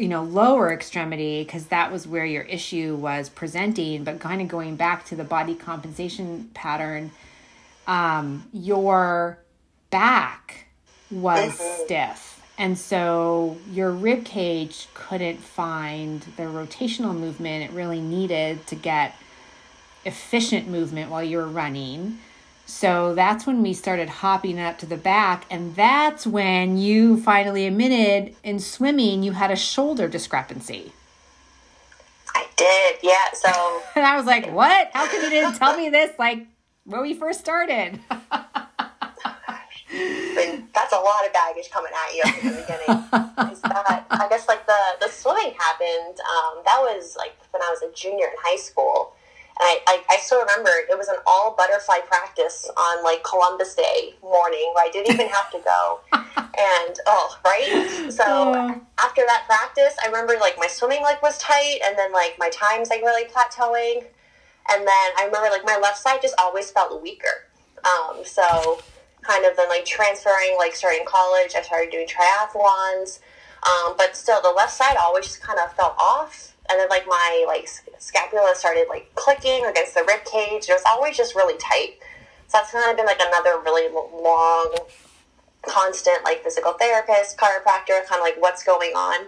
you 0.00 0.08
know 0.08 0.22
lower 0.22 0.72
extremity 0.72 1.44
because 1.44 1.66
that 1.66 1.92
was 1.92 2.06
where 2.06 2.24
your 2.24 2.42
issue 2.44 2.96
was 2.96 3.28
presenting 3.28 4.02
but 4.02 4.18
kind 4.18 4.40
of 4.40 4.48
going 4.48 4.74
back 4.74 5.04
to 5.04 5.14
the 5.14 5.24
body 5.24 5.54
compensation 5.54 6.50
pattern 6.54 7.10
um, 7.86 8.48
your 8.52 9.38
back 9.90 10.66
was 11.10 11.52
mm-hmm. 11.52 11.84
stiff 11.84 12.42
and 12.56 12.78
so 12.78 13.58
your 13.70 13.90
rib 13.90 14.24
cage 14.24 14.88
couldn't 14.94 15.38
find 15.38 16.22
the 16.36 16.44
rotational 16.44 17.14
movement 17.14 17.62
it 17.62 17.70
really 17.74 18.00
needed 18.00 18.66
to 18.66 18.74
get 18.74 19.14
efficient 20.06 20.66
movement 20.66 21.10
while 21.10 21.22
you 21.22 21.36
were 21.36 21.48
running 21.48 22.18
so 22.70 23.14
that's 23.14 23.46
when 23.46 23.62
we 23.62 23.74
started 23.74 24.08
hopping 24.08 24.60
up 24.60 24.78
to 24.78 24.86
the 24.86 24.96
back. 24.96 25.44
And 25.50 25.74
that's 25.74 26.26
when 26.26 26.78
you 26.78 27.20
finally 27.20 27.66
admitted 27.66 28.36
in 28.44 28.60
swimming 28.60 29.22
you 29.22 29.32
had 29.32 29.50
a 29.50 29.56
shoulder 29.56 30.06
discrepancy. 30.08 30.92
I 32.34 32.46
did, 32.56 32.98
yeah. 33.02 33.32
So 33.34 33.82
and 33.96 34.06
I 34.06 34.16
was 34.16 34.24
like, 34.24 34.52
what? 34.52 34.90
How 34.92 35.06
come 35.08 35.22
you 35.22 35.30
didn't 35.30 35.56
tell 35.56 35.76
me 35.76 35.90
this 35.90 36.16
like 36.18 36.46
when 36.84 37.02
we 37.02 37.12
first 37.14 37.40
started? 37.40 37.98
that's 40.72 40.92
a 40.92 40.96
lot 40.96 41.26
of 41.26 41.32
baggage 41.32 41.70
coming 41.70 41.90
at 41.92 42.14
you 42.14 42.22
at 42.24 42.36
the 42.36 42.50
beginning. 42.50 43.04
that, 43.62 44.06
I 44.10 44.28
guess 44.28 44.46
like 44.46 44.64
the, 44.66 44.78
the 45.00 45.08
swimming 45.08 45.54
happened, 45.58 46.18
um, 46.20 46.62
that 46.64 46.78
was 46.80 47.16
like 47.18 47.36
when 47.50 47.62
I 47.62 47.70
was 47.70 47.82
a 47.82 47.92
junior 47.94 48.26
in 48.26 48.32
high 48.38 48.58
school. 48.58 49.14
I, 49.58 49.80
I, 49.86 50.02
I, 50.10 50.16
still 50.18 50.40
remember 50.40 50.70
it 50.70 50.96
was 50.96 51.08
an 51.08 51.16
all 51.26 51.54
butterfly 51.56 51.98
practice 52.06 52.68
on 52.76 53.04
like 53.04 53.22
Columbus 53.24 53.74
Day 53.74 54.14
morning 54.22 54.72
where 54.74 54.86
I 54.86 54.90
didn't 54.90 55.14
even 55.14 55.28
have 55.28 55.50
to 55.50 55.58
go. 55.58 56.00
and 56.12 56.98
oh, 57.06 57.38
right? 57.44 58.10
So 58.10 58.24
yeah. 58.24 58.78
after 58.98 59.22
that 59.26 59.44
practice, 59.46 59.96
I 60.02 60.06
remember 60.06 60.34
like 60.40 60.56
my 60.58 60.66
swimming 60.66 61.02
like 61.02 61.22
was 61.22 61.36
tight 61.38 61.80
and 61.84 61.96
then 61.98 62.12
like 62.12 62.36
my 62.38 62.48
times 62.50 62.88
like 62.88 63.02
really 63.02 63.28
plateauing. 63.28 64.04
And 64.70 64.80
then 64.80 65.10
I 65.18 65.24
remember 65.26 65.48
like 65.50 65.64
my 65.64 65.78
left 65.78 65.98
side 65.98 66.20
just 66.22 66.34
always 66.38 66.70
felt 66.70 67.02
weaker. 67.02 67.46
Um, 67.84 68.24
so 68.24 68.80
kind 69.22 69.44
of 69.44 69.56
then 69.56 69.68
like 69.68 69.84
transferring, 69.84 70.56
like 70.58 70.74
starting 70.74 71.04
college, 71.06 71.54
I 71.54 71.62
started 71.62 71.90
doing 71.90 72.06
triathlons. 72.06 73.20
Um, 73.68 73.94
but 73.96 74.16
still, 74.16 74.40
the 74.40 74.50
left 74.50 74.72
side 74.72 74.96
always 74.96 75.26
just 75.26 75.42
kind 75.42 75.58
of 75.58 75.72
fell 75.74 75.94
off, 75.98 76.56
and 76.70 76.78
then 76.78 76.88
like 76.88 77.06
my 77.06 77.44
like 77.46 77.68
scapula 77.98 78.52
started 78.54 78.86
like 78.88 79.12
clicking 79.14 79.66
against 79.66 79.94
the 79.94 80.04
rib 80.06 80.24
cage. 80.24 80.68
It 80.68 80.72
was 80.72 80.84
always 80.86 81.16
just 81.16 81.34
really 81.34 81.58
tight. 81.58 81.98
So 82.46 82.58
that's 82.58 82.72
kind 82.72 82.90
of 82.90 82.96
been 82.96 83.06
like 83.06 83.20
another 83.20 83.60
really 83.64 83.92
long, 83.92 84.74
constant 85.66 86.24
like 86.24 86.42
physical 86.42 86.72
therapist, 86.74 87.36
chiropractor, 87.36 88.06
kind 88.06 88.20
of 88.20 88.22
like 88.22 88.40
what's 88.40 88.62
going 88.64 88.92
on. 88.92 89.26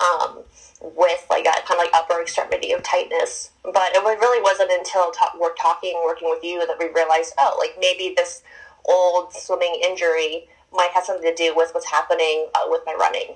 Um, 0.00 0.44
with 0.80 1.26
like 1.28 1.44
that 1.44 1.66
kind 1.66 1.78
of 1.78 1.84
like 1.84 1.94
upper 1.94 2.22
extremity 2.22 2.72
of 2.72 2.82
tightness. 2.82 3.50
But 3.62 3.92
it 3.94 4.02
really 4.02 4.42
wasn't 4.42 4.70
until 4.72 5.10
ta- 5.10 5.34
we're 5.38 5.54
talking, 5.54 6.00
working 6.04 6.30
with 6.30 6.42
you, 6.42 6.64
that 6.66 6.76
we 6.78 6.88
realized, 6.88 7.34
oh, 7.38 7.56
like 7.58 7.76
maybe 7.78 8.14
this 8.16 8.42
old 8.86 9.32
swimming 9.34 9.78
injury 9.86 10.48
might 10.72 10.90
have 10.94 11.04
something 11.04 11.28
to 11.28 11.34
do 11.34 11.54
with 11.54 11.74
what's 11.74 11.86
happening 11.86 12.48
uh, 12.54 12.64
with 12.68 12.80
my 12.86 12.94
running. 12.94 13.34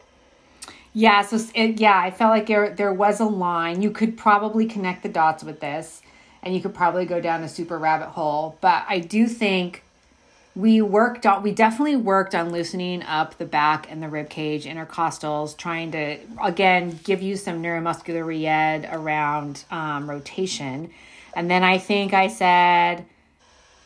Yeah, 0.94 1.22
so 1.22 1.40
it, 1.54 1.80
yeah, 1.80 1.98
I 1.98 2.12
felt 2.12 2.30
like 2.30 2.46
there 2.46 2.70
there 2.70 2.92
was 2.92 3.18
a 3.20 3.24
line. 3.24 3.82
You 3.82 3.90
could 3.90 4.16
probably 4.16 4.64
connect 4.66 5.02
the 5.02 5.08
dots 5.08 5.42
with 5.42 5.60
this, 5.60 6.00
and 6.42 6.54
you 6.54 6.60
could 6.62 6.74
probably 6.74 7.04
go 7.04 7.20
down 7.20 7.42
a 7.42 7.48
super 7.48 7.78
rabbit 7.78 8.10
hole. 8.10 8.56
But 8.60 8.84
I 8.88 9.00
do 9.00 9.26
think 9.26 9.82
we 10.56 10.80
worked 10.80 11.26
on 11.26 11.42
we 11.42 11.50
definitely 11.50 11.96
worked 11.96 12.34
on 12.34 12.50
loosening 12.52 13.02
up 13.02 13.36
the 13.38 13.44
back 13.44 13.90
and 13.90 14.02
the 14.02 14.08
rib 14.08 14.28
cage 14.28 14.66
intercostals 14.66 15.56
trying 15.56 15.90
to 15.90 16.16
again 16.42 16.98
give 17.02 17.20
you 17.20 17.36
some 17.36 17.60
neuromuscular 17.62 18.24
re-ed 18.24 18.88
around 18.92 19.64
um, 19.72 20.08
rotation 20.08 20.90
and 21.34 21.50
then 21.50 21.64
i 21.64 21.76
think 21.76 22.14
i 22.14 22.28
said 22.28 23.04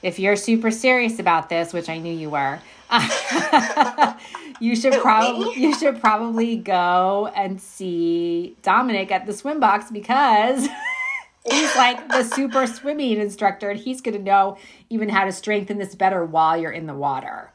if 0.02 0.18
you're 0.18 0.36
super 0.36 0.70
serious 0.70 1.18
about 1.18 1.48
this 1.48 1.72
which 1.72 1.88
i 1.88 1.96
knew 1.96 2.12
you 2.12 2.28
were 2.28 2.58
you 4.60 4.74
should 4.74 4.94
probably 4.94 5.54
you 5.60 5.74
should 5.74 6.00
probably 6.00 6.56
go 6.56 7.30
and 7.34 7.60
see 7.60 8.56
dominic 8.62 9.10
at 9.12 9.26
the 9.26 9.32
swim 9.32 9.60
box 9.60 9.90
because 9.90 10.68
he's 11.50 11.76
like 11.76 12.08
the 12.08 12.22
super 12.22 12.66
swimming 12.66 13.18
instructor 13.18 13.70
and 13.70 13.78
he's 13.78 14.00
going 14.00 14.16
to 14.16 14.22
know 14.22 14.56
even 14.88 15.08
how 15.08 15.24
to 15.24 15.32
strengthen 15.32 15.78
this 15.78 15.94
better 15.94 16.24
while 16.24 16.56
you're 16.56 16.72
in 16.72 16.86
the 16.86 16.94
water 16.94 17.50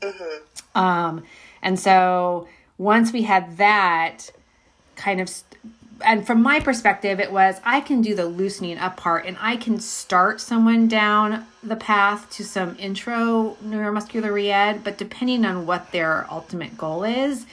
mm-hmm. 0.00 0.78
um, 0.78 1.22
and 1.62 1.78
so 1.78 2.48
once 2.78 3.12
we 3.12 3.22
had 3.22 3.56
that 3.58 4.30
kind 4.96 5.20
of 5.20 5.30
and 6.04 6.26
from 6.26 6.42
my 6.42 6.60
perspective 6.60 7.20
it 7.20 7.32
was 7.32 7.60
i 7.64 7.80
can 7.80 8.02
do 8.02 8.14
the 8.14 8.26
loosening 8.26 8.78
up 8.78 8.96
part 8.96 9.26
and 9.26 9.36
i 9.40 9.56
can 9.56 9.78
start 9.78 10.40
someone 10.40 10.88
down 10.88 11.46
the 11.62 11.76
path 11.76 12.28
to 12.30 12.44
some 12.44 12.76
intro 12.78 13.56
neuromuscular 13.64 14.32
re-ed 14.32 14.82
but 14.84 14.98
depending 14.98 15.44
on 15.44 15.66
what 15.66 15.90
their 15.92 16.26
ultimate 16.30 16.76
goal 16.76 17.04
is 17.04 17.46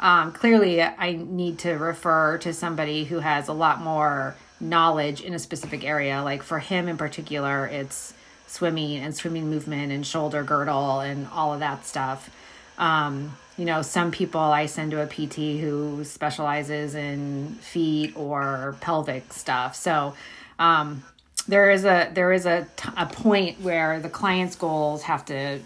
um, 0.00 0.32
clearly 0.32 0.82
i 0.82 1.12
need 1.12 1.58
to 1.58 1.72
refer 1.72 2.38
to 2.38 2.52
somebody 2.52 3.04
who 3.04 3.18
has 3.18 3.48
a 3.48 3.52
lot 3.52 3.80
more 3.80 4.34
knowledge 4.60 5.22
in 5.22 5.34
a 5.34 5.38
specific 5.38 5.84
area. 5.84 6.22
Like 6.22 6.42
for 6.42 6.58
him 6.58 6.88
in 6.88 6.96
particular, 6.96 7.66
it's 7.66 8.12
swimming 8.46 8.98
and 8.98 9.14
swimming 9.14 9.48
movement 9.48 9.92
and 9.92 10.06
shoulder 10.06 10.42
girdle 10.42 11.00
and 11.00 11.26
all 11.28 11.54
of 11.54 11.60
that 11.60 11.86
stuff. 11.86 12.30
Um, 12.78 13.36
you 13.60 13.66
know, 13.66 13.82
some 13.82 14.10
people 14.10 14.40
I 14.40 14.64
send 14.64 14.92
to 14.92 15.02
a 15.02 15.06
PT 15.06 15.60
who 15.60 16.02
specializes 16.02 16.94
in 16.94 17.58
feet 17.60 18.16
or 18.16 18.74
pelvic 18.80 19.34
stuff. 19.34 19.76
So 19.76 20.14
um, 20.58 21.04
there 21.46 21.70
is 21.70 21.84
a 21.84 22.10
there 22.14 22.32
is 22.32 22.46
a, 22.46 22.66
t- 22.78 22.88
a 22.96 23.04
point 23.04 23.60
where 23.60 24.00
the 24.00 24.08
client's 24.08 24.56
goals 24.56 25.02
have 25.02 25.26
to 25.26 25.60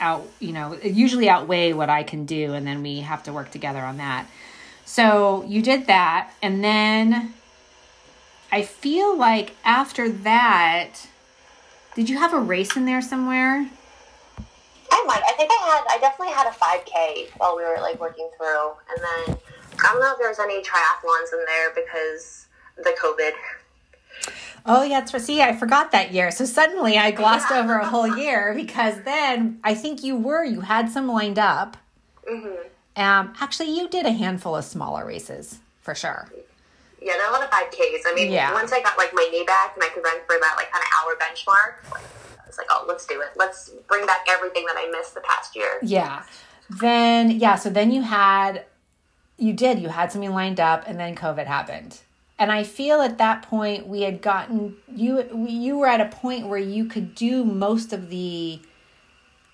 out 0.00 0.26
you 0.40 0.52
know 0.52 0.76
usually 0.82 1.28
outweigh 1.28 1.72
what 1.72 1.88
I 1.88 2.02
can 2.02 2.26
do, 2.26 2.52
and 2.52 2.66
then 2.66 2.82
we 2.82 3.02
have 3.02 3.22
to 3.22 3.32
work 3.32 3.52
together 3.52 3.80
on 3.80 3.98
that. 3.98 4.26
So 4.84 5.44
you 5.46 5.62
did 5.62 5.86
that, 5.86 6.32
and 6.42 6.64
then 6.64 7.32
I 8.50 8.62
feel 8.62 9.16
like 9.16 9.54
after 9.64 10.08
that, 10.08 11.06
did 11.94 12.10
you 12.10 12.18
have 12.18 12.34
a 12.34 12.40
race 12.40 12.76
in 12.76 12.86
there 12.86 13.00
somewhere? 13.00 13.70
I 14.90 15.04
might. 15.06 15.22
I 15.26 15.32
think 15.36 15.50
I 15.50 15.84
had. 15.88 15.96
I 15.96 15.98
definitely 16.00 16.34
had 16.34 16.46
a 16.46 16.50
5K 16.50 17.38
while 17.38 17.56
we 17.56 17.62
were 17.62 17.76
like 17.80 18.00
working 18.00 18.28
through, 18.36 18.72
and 18.90 18.98
then 18.98 19.36
I 19.80 19.92
don't 19.92 20.00
know 20.00 20.12
if 20.12 20.18
there 20.18 20.28
was 20.28 20.38
any 20.38 20.62
triathlons 20.62 21.32
in 21.32 21.44
there 21.46 21.72
because 21.74 22.46
the 22.76 22.96
COVID. 23.00 23.32
Oh 24.64 24.82
yeah, 24.82 25.00
it's 25.00 25.10
for 25.10 25.18
see, 25.18 25.42
I 25.42 25.54
forgot 25.54 25.92
that 25.92 26.12
year. 26.12 26.30
So 26.30 26.44
suddenly 26.44 26.98
I 26.98 27.10
glossed 27.10 27.50
yeah. 27.50 27.60
over 27.60 27.74
a 27.76 27.86
whole 27.86 28.16
year 28.18 28.54
because 28.54 29.02
then 29.02 29.60
I 29.62 29.74
think 29.74 30.02
you 30.02 30.16
were 30.16 30.44
you 30.44 30.62
had 30.62 30.90
some 30.90 31.06
lined 31.06 31.38
up. 31.38 31.76
Mm-hmm. 32.28 32.68
Um, 32.96 33.34
actually, 33.40 33.76
you 33.76 33.88
did 33.88 34.06
a 34.06 34.12
handful 34.12 34.56
of 34.56 34.64
smaller 34.64 35.04
races 35.04 35.60
for 35.82 35.94
sure. 35.94 36.30
Yeah, 37.00 37.12
there 37.12 37.26
are 37.26 37.30
a 37.30 37.32
lot 37.32 37.44
of 37.44 37.50
5Ks. 37.50 38.02
I 38.06 38.14
mean, 38.16 38.32
yeah. 38.32 38.52
once 38.52 38.72
I 38.72 38.82
got 38.82 38.98
like 38.98 39.14
my 39.14 39.28
knee 39.30 39.44
back 39.46 39.74
and 39.76 39.84
I 39.84 39.88
could 39.88 40.02
run 40.02 40.16
for 40.26 40.34
that 40.40 40.54
like 40.56 40.72
kind 40.72 40.82
of 40.82 40.90
hour 40.98 41.14
benchmark, 41.14 42.02
like, 42.58 42.68
oh, 42.70 42.84
let's 42.88 43.06
do 43.06 43.20
it. 43.20 43.28
Let's 43.36 43.70
bring 43.88 44.06
back 44.06 44.26
everything 44.28 44.64
that 44.66 44.76
I 44.76 44.90
missed 44.90 45.14
the 45.14 45.20
past 45.20 45.56
year. 45.56 45.78
Yeah. 45.82 46.24
Then 46.68 47.30
yeah, 47.30 47.54
so 47.56 47.70
then 47.70 47.92
you 47.92 48.02
had, 48.02 48.64
you 49.38 49.52
did, 49.52 49.78
you 49.78 49.88
had 49.88 50.10
something 50.10 50.32
lined 50.32 50.58
up, 50.58 50.84
and 50.86 50.98
then 50.98 51.14
COVID 51.14 51.46
happened. 51.46 52.00
And 52.38 52.52
I 52.52 52.64
feel 52.64 53.00
at 53.00 53.18
that 53.18 53.42
point 53.42 53.86
we 53.86 54.02
had 54.02 54.20
gotten 54.20 54.76
you. 54.94 55.46
You 55.48 55.78
were 55.78 55.86
at 55.86 56.00
a 56.00 56.06
point 56.06 56.48
where 56.48 56.58
you 56.58 56.84
could 56.84 57.14
do 57.14 57.44
most 57.44 57.92
of 57.92 58.10
the 58.10 58.60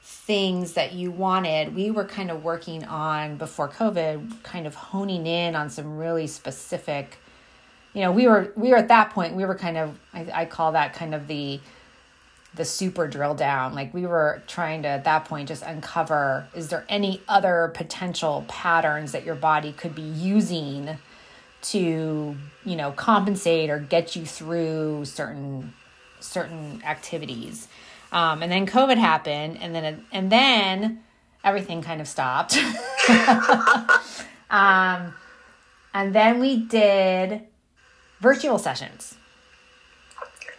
things 0.02 0.72
that 0.72 0.92
you 0.92 1.12
wanted. 1.12 1.76
We 1.76 1.90
were 1.90 2.04
kind 2.04 2.30
of 2.30 2.42
working 2.42 2.84
on 2.84 3.36
before 3.36 3.68
COVID, 3.68 4.42
kind 4.42 4.66
of 4.66 4.74
honing 4.74 5.26
in 5.26 5.54
on 5.54 5.70
some 5.70 5.96
really 5.96 6.26
specific 6.26 7.18
you 7.94 8.00
know, 8.00 8.12
we 8.12 8.26
were 8.26 8.52
we 8.56 8.70
were 8.70 8.76
at 8.76 8.88
that 8.88 9.10
point. 9.10 9.34
We 9.34 9.44
were 9.44 9.54
kind 9.54 9.76
of 9.76 9.98
I, 10.14 10.26
I 10.34 10.44
call 10.46 10.72
that 10.72 10.94
kind 10.94 11.14
of 11.14 11.26
the 11.26 11.60
the 12.54 12.64
super 12.64 13.08
drill 13.08 13.34
down. 13.34 13.74
Like 13.74 13.94
we 13.94 14.06
were 14.06 14.42
trying 14.46 14.82
to 14.82 14.88
at 14.88 15.04
that 15.04 15.24
point 15.24 15.48
just 15.48 15.62
uncover 15.62 16.46
is 16.54 16.68
there 16.68 16.84
any 16.88 17.22
other 17.28 17.72
potential 17.74 18.44
patterns 18.48 19.12
that 19.12 19.24
your 19.24 19.34
body 19.34 19.72
could 19.72 19.94
be 19.94 20.02
using 20.02 20.98
to 21.62 22.36
you 22.64 22.76
know 22.76 22.90
compensate 22.92 23.70
or 23.70 23.78
get 23.78 24.16
you 24.16 24.26
through 24.26 25.04
certain 25.04 25.72
certain 26.20 26.82
activities. 26.84 27.68
Um, 28.10 28.42
and 28.42 28.52
then 28.52 28.66
COVID 28.66 28.98
happened, 28.98 29.58
and 29.60 29.74
then 29.74 30.04
and 30.12 30.30
then 30.30 31.02
everything 31.42 31.82
kind 31.82 32.00
of 32.00 32.08
stopped. 32.08 32.56
um, 34.50 35.14
and 35.94 36.14
then 36.14 36.38
we 36.38 36.58
did 36.58 37.42
virtual 38.20 38.58
sessions. 38.58 39.16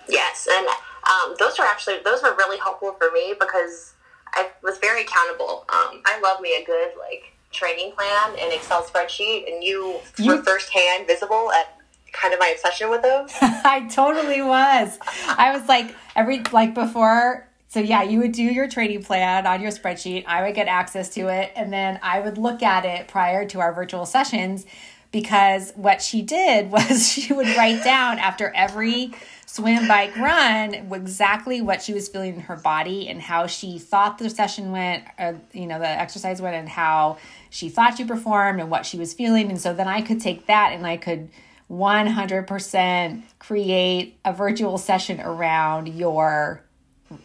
Yes, 0.09 0.47
and 0.51 0.67
um, 1.09 1.35
those 1.39 1.57
were 1.57 1.65
actually 1.65 1.97
those 2.03 2.21
were 2.23 2.35
really 2.35 2.57
helpful 2.57 2.93
for 2.93 3.11
me 3.11 3.33
because 3.39 3.93
I 4.33 4.49
was 4.61 4.77
very 4.79 5.03
accountable. 5.03 5.65
Um, 5.69 6.01
I 6.05 6.19
love 6.21 6.41
me 6.41 6.55
a 6.55 6.65
good 6.65 6.91
like 6.99 7.33
training 7.51 7.91
plan 7.91 8.35
and 8.39 8.51
Excel 8.51 8.83
spreadsheet, 8.83 9.51
and 9.51 9.63
you, 9.63 9.99
you 10.17 10.31
were 10.31 10.43
firsthand 10.43 11.07
visible 11.07 11.51
at 11.51 11.77
kind 12.11 12.33
of 12.33 12.39
my 12.39 12.47
obsession 12.47 12.89
with 12.89 13.01
those. 13.01 13.31
I 13.41 13.87
totally 13.91 14.41
was. 14.41 14.99
I 15.27 15.55
was 15.57 15.67
like 15.67 15.93
every 16.15 16.41
like 16.51 16.73
before. 16.73 17.47
So 17.67 17.79
yeah, 17.79 18.03
you 18.03 18.19
would 18.19 18.33
do 18.33 18.43
your 18.43 18.67
training 18.67 19.03
plan 19.03 19.47
on 19.47 19.61
your 19.61 19.71
spreadsheet. 19.71 20.25
I 20.27 20.43
would 20.43 20.53
get 20.55 20.67
access 20.67 21.09
to 21.15 21.29
it, 21.29 21.51
and 21.55 21.73
then 21.73 21.99
I 22.03 22.19
would 22.19 22.37
look 22.37 22.61
at 22.61 22.85
it 22.85 23.07
prior 23.07 23.47
to 23.47 23.59
our 23.59 23.73
virtual 23.73 24.05
sessions 24.05 24.65
because 25.11 25.71
what 25.75 26.01
she 26.01 26.21
did 26.21 26.71
was 26.71 27.11
she 27.11 27.33
would 27.33 27.47
write 27.55 27.83
down 27.83 28.19
after 28.19 28.51
every 28.55 29.13
swim 29.53 29.87
bike 29.87 30.15
run 30.17 30.73
exactly 30.73 31.61
what 31.61 31.79
she 31.79 31.93
was 31.93 32.09
feeling 32.09 32.33
in 32.33 32.39
her 32.39 32.55
body 32.55 33.07
and 33.07 33.21
how 33.21 33.45
she 33.45 33.77
thought 33.77 34.17
the 34.17 34.27
session 34.27 34.71
went 34.71 35.03
uh, 35.19 35.33
you 35.51 35.67
know 35.67 35.77
the 35.77 35.87
exercise 35.87 36.41
went 36.41 36.55
and 36.55 36.67
how 36.67 37.19
she 37.51 37.69
thought 37.69 37.95
she 37.95 38.03
performed 38.03 38.59
and 38.59 38.71
what 38.71 38.83
she 38.83 38.97
was 38.97 39.13
feeling 39.13 39.51
and 39.51 39.61
so 39.61 39.71
then 39.71 39.87
i 39.87 40.01
could 40.01 40.19
take 40.19 40.47
that 40.47 40.71
and 40.73 40.87
i 40.87 40.97
could 40.97 41.29
100% 41.69 43.23
create 43.37 44.17
a 44.25 44.33
virtual 44.33 44.79
session 44.79 45.21
around 45.21 45.87
your 45.87 46.63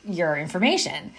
your 0.04 0.36
information 0.36 1.14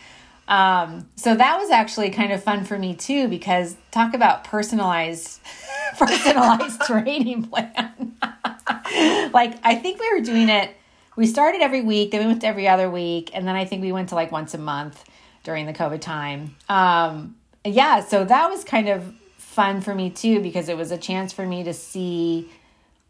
um, 0.47 1.07
so 1.15 1.35
that 1.35 1.57
was 1.57 1.71
actually 1.71 2.11
kind 2.11 2.31
of 2.31 2.43
fun 2.43 2.65
for 2.65 2.77
me 2.77 2.95
too 2.95 3.27
because 3.27 3.75
talk 3.89 4.13
about 4.13 4.43
personalized 4.43 5.41
personalized 5.97 6.81
training 6.87 7.43
plan. 7.43 8.15
like 9.33 9.59
I 9.63 9.79
think 9.81 9.99
we 9.99 10.11
were 10.11 10.21
doing 10.21 10.49
it 10.49 10.75
we 11.19 11.27
started 11.27 11.59
every 11.59 11.81
week, 11.81 12.11
then 12.11 12.21
we 12.21 12.27
went 12.27 12.39
to 12.39 12.47
every 12.47 12.65
other 12.65 12.89
week, 12.89 13.29
and 13.33 13.45
then 13.45 13.53
I 13.53 13.65
think 13.65 13.81
we 13.81 13.91
went 13.91 14.07
to 14.09 14.15
like 14.15 14.31
once 14.31 14.53
a 14.53 14.57
month 14.57 15.03
during 15.43 15.65
the 15.65 15.73
COVID 15.73 15.99
time. 15.99 16.55
Um, 16.69 17.35
yeah, 17.65 17.99
so 17.99 18.23
that 18.23 18.49
was 18.49 18.63
kind 18.63 18.87
of 18.87 19.13
fun 19.37 19.81
for 19.81 19.93
me 19.93 20.09
too 20.09 20.39
because 20.39 20.69
it 20.69 20.77
was 20.77 20.91
a 20.91 20.97
chance 20.97 21.33
for 21.33 21.45
me 21.45 21.61
to 21.65 21.73
see 21.73 22.49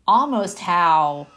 almost 0.08 0.58
how 0.58 1.28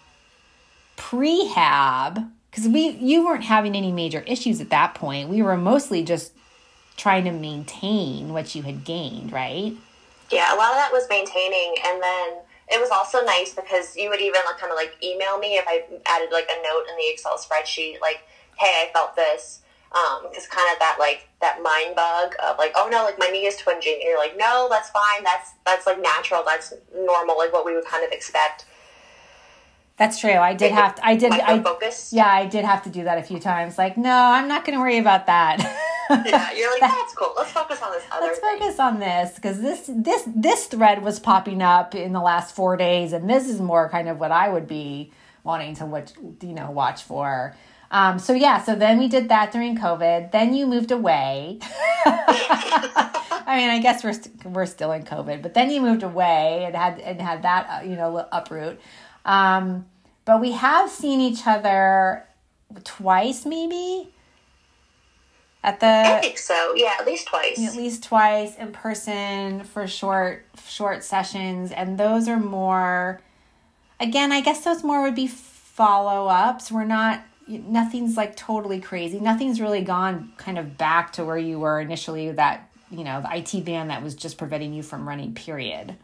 prehab 0.97 2.31
because 2.51 2.67
we 2.67 2.89
you 2.89 3.27
weren't 3.27 3.45
having 3.45 3.77
any 3.77 3.93
major 3.93 4.21
issues 4.27 4.59
at 4.63 4.71
that 4.71 4.95
point. 4.95 5.29
We 5.29 5.43
were 5.43 5.59
mostly 5.59 6.03
just 6.03 6.33
trying 6.97 7.25
to 7.25 7.33
maintain 7.33 8.33
what 8.33 8.55
you 8.55 8.63
had 8.63 8.83
gained, 8.87 9.31
right? 9.31 9.75
Yeah, 10.31 10.55
a 10.55 10.57
lot 10.57 10.71
of 10.71 10.77
that 10.77 10.89
was 10.91 11.07
maintaining, 11.11 11.75
and 11.85 12.03
then 12.03 12.29
it 12.73 12.81
was 12.81 12.91
also 12.91 13.23
nice 13.25 13.55
because 13.55 13.97
you 13.97 14.09
would 14.09 14.21
even 14.21 14.41
like 14.47 14.59
kind 14.59 14.73
of 14.73 14.77
like 14.77 14.97
email 15.03 15.39
me 15.39 15.55
if 15.55 15.65
I 15.69 15.85
added 16.07 16.31
like 16.33 16.49
a 16.51 16.63
note 16.63 16.85
in 16.91 16.97
the 16.97 17.13
Excel 17.13 17.37
spreadsheet, 17.37 18.01
like, 18.01 18.23
"Hey, 18.59 18.89
I 18.89 18.93
felt 18.93 19.15
this." 19.15 19.63
because 19.93 20.45
um, 20.45 20.51
kind 20.51 20.73
of 20.73 20.79
that 20.79 20.97
like 20.99 21.29
that 21.43 21.61
mind 21.63 21.95
bug 21.95 22.35
of 22.43 22.57
like 22.57 22.73
oh 22.77 22.89
no 22.91 23.05
like 23.05 23.19
my 23.19 23.27
knee 23.27 23.45
is 23.45 23.57
twinging 23.57 23.93
and 23.95 24.03
you're 24.05 24.19
like 24.19 24.37
no 24.39 24.67
that's 24.71 24.89
fine 24.89 25.23
that's 25.23 25.53
that's 25.67 25.87
like 25.87 26.01
natural 26.01 26.43
that's 26.47 26.73
normal 26.95 27.37
like 27.37 27.53
what 27.53 27.67
we 27.67 27.75
would 27.75 27.85
kind 27.85 28.03
of 28.03 28.11
expect 28.11 28.65
that's 29.99 30.19
true 30.19 30.31
i 30.31 30.55
did 30.55 30.73
have 30.73 30.95
to, 30.95 31.07
i 31.07 31.15
did 31.15 31.31
i 31.33 31.63
focus 31.63 32.11
yeah 32.11 32.27
i 32.27 32.47
did 32.47 32.65
have 32.65 32.83
to 32.83 32.89
do 32.89 33.05
that 33.05 33.19
a 33.19 33.23
few 33.23 33.39
times 33.39 33.77
like 33.77 33.99
no 33.99 34.11
i'm 34.11 34.49
not 34.49 34.65
going 34.65 34.75
to 34.75 34.81
worry 34.81 34.97
about 34.97 35.27
that 35.27 35.59
yeah 36.27 36.53
you're 36.53 36.71
like 36.73 36.81
that's 36.91 37.15
cool 37.15 37.33
let's 37.37 37.53
focus 37.53 37.81
on 37.83 37.93
this 37.93 38.03
other 38.13 38.27
let's 38.27 38.39
thing. 38.39 38.59
focus 38.59 38.79
on 38.79 39.01
this 39.01 39.35
because 39.35 39.61
this 39.61 39.91
this 39.95 40.25
this 40.35 40.67
thread 40.67 41.03
was 41.03 41.19
popping 41.19 41.63
up 41.63 41.95
in 41.95 42.13
the 42.13 42.21
last 42.21 42.55
four 42.55 42.77
days 42.77 43.13
and 43.13 43.29
this 43.29 43.49
is 43.49 43.61
more 43.61 43.89
kind 43.89 44.09
of 44.09 44.19
what 44.19 44.31
i 44.31 44.49
would 44.49 44.67
be 44.67 45.11
wanting 45.45 45.75
to 45.75 45.87
watch 45.87 46.13
you 46.43 46.53
know 46.53 46.71
watch 46.71 47.03
for 47.03 47.55
um, 47.93 48.19
so 48.19 48.33
yeah, 48.33 48.63
so 48.63 48.75
then 48.75 48.99
we 48.99 49.07
did 49.07 49.29
that 49.29 49.53
during 49.53 49.77
COVID. 49.77 50.33
Then 50.33 50.55
you 50.55 50.67
moved 50.67 50.91
away. 50.91 51.59
I 53.53 53.57
mean, 53.59 53.69
I 53.69 53.81
guess 53.81 54.03
we're 54.03 54.11
we 54.11 54.15
st- 54.15 54.45
we're 54.47 54.67
still 54.67 54.93
in 54.93 55.05
COVID, 55.05 55.43
but 55.43 55.53
then 55.53 55.71
you 55.71 55.83
moved 55.83 56.03
away 56.03 56.65
and 56.65 56.75
had 56.75 56.99
and 57.01 57.21
had 57.21 57.43
that 57.43 57.67
uh, 57.69 57.85
you 57.85 57.97
know 57.97 58.27
uproot. 58.33 58.81
Um, 59.27 59.85
but 60.25 60.41
we 60.41 60.53
have 60.53 60.91
seen 60.91 61.21
each 61.21 61.47
other 61.47 62.25
twice, 62.83 63.45
maybe. 63.45 64.09
At 65.65 65.79
the 65.79 65.87
I 65.87 66.21
think 66.21 66.39
so. 66.39 66.73
Yeah, 66.75 66.97
at 66.99 67.07
least 67.07 67.29
twice. 67.29 67.59
At 67.65 67.77
least 67.77 68.03
twice 68.03 68.57
in 68.57 68.73
person 68.73 69.63
for 69.63 69.87
short 69.87 70.45
short 70.67 71.05
sessions, 71.05 71.71
and 71.71 71.99
those 71.99 72.29
are 72.29 72.41
more. 72.41 73.21
Again, 74.01 74.33
I 74.33 74.41
guess 74.41 74.65
those 74.65 74.83
more 74.83 75.03
would 75.03 75.15
be 75.15 75.29
follow 75.29 76.27
ups. 76.27 76.73
We're 76.73 76.85
not 76.85 77.23
nothing's 77.47 78.17
like 78.17 78.37
totally 78.37 78.81
crazy. 78.81 79.21
Nothing's 79.21 79.61
really 79.61 79.83
gone 79.83 80.33
kind 80.37 80.59
of 80.59 80.77
back 80.77 81.13
to 81.15 81.25
where 81.25 81.39
you 81.39 81.59
were 81.59 81.81
initially 81.81 82.31
that, 82.33 82.71
you 82.91 83.05
know, 83.05 83.21
the 83.23 83.37
IT 83.37 83.65
band 83.65 83.91
that 83.91 84.03
was 84.03 84.15
just 84.15 84.39
preventing 84.39 84.73
you 84.73 84.83
from 84.83 85.09
running, 85.09 85.35
period. 85.35 85.97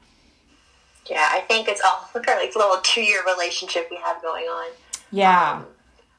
Yeah, 1.08 1.26
I 1.30 1.40
think 1.40 1.68
it's 1.68 1.80
all 1.80 2.08
look 2.14 2.28
at 2.28 2.36
like 2.36 2.54
a 2.54 2.58
little 2.58 2.80
two 2.82 3.00
year 3.00 3.22
relationship 3.26 3.88
we 3.90 3.96
have 3.96 4.20
going 4.22 4.44
on. 4.44 4.70
Yeah. 5.10 5.52
Um, 5.52 5.66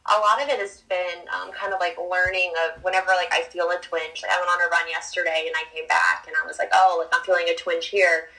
a 0.07 0.17
lot 0.19 0.41
of 0.41 0.49
it 0.49 0.59
has 0.59 0.81
been 0.89 1.27
um, 1.33 1.51
kind 1.51 1.73
of 1.73 1.79
like 1.79 1.97
learning 1.97 2.53
of 2.65 2.83
whenever 2.83 3.07
like 3.17 3.31
I 3.31 3.43
feel 3.43 3.69
a 3.69 3.77
twinge. 3.81 4.23
Like 4.23 4.31
I 4.31 4.39
went 4.39 4.49
on 4.49 4.67
a 4.67 4.69
run 4.69 4.89
yesterday 4.89 5.45
and 5.47 5.55
I 5.55 5.63
came 5.73 5.87
back 5.87 6.25
and 6.27 6.35
I 6.41 6.47
was 6.47 6.57
like, 6.57 6.69
oh, 6.73 7.03
like 7.03 7.13
I'm 7.13 7.23
feeling 7.25 7.47
a 7.49 7.55
twinge 7.55 7.87
here 7.87 8.29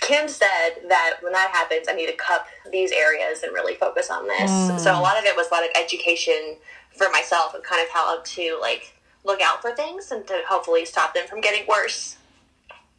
Kim 0.00 0.28
said 0.28 0.70
that 0.88 1.18
when 1.20 1.32
that 1.32 1.50
happens, 1.50 1.86
I 1.88 1.92
need 1.92 2.06
to 2.06 2.16
cup 2.16 2.46
these 2.72 2.90
areas 2.90 3.42
and 3.42 3.52
really 3.52 3.74
focus 3.74 4.10
on 4.10 4.26
this. 4.26 4.50
Mm. 4.50 4.80
So 4.80 4.92
a 4.92 5.00
lot 5.00 5.18
of 5.18 5.24
it 5.24 5.36
was 5.36 5.48
a 5.48 5.54
lot 5.54 5.62
of 5.62 5.70
education 5.76 6.56
for 6.96 7.08
myself 7.10 7.54
and 7.54 7.62
kind 7.62 7.82
of 7.82 7.90
how 7.90 8.20
to 8.22 8.58
like 8.60 8.94
look 9.24 9.40
out 9.42 9.60
for 9.60 9.72
things 9.72 10.10
and 10.10 10.26
to 10.26 10.40
hopefully 10.48 10.86
stop 10.86 11.14
them 11.14 11.26
from 11.28 11.40
getting 11.40 11.66
worse. 11.66 12.16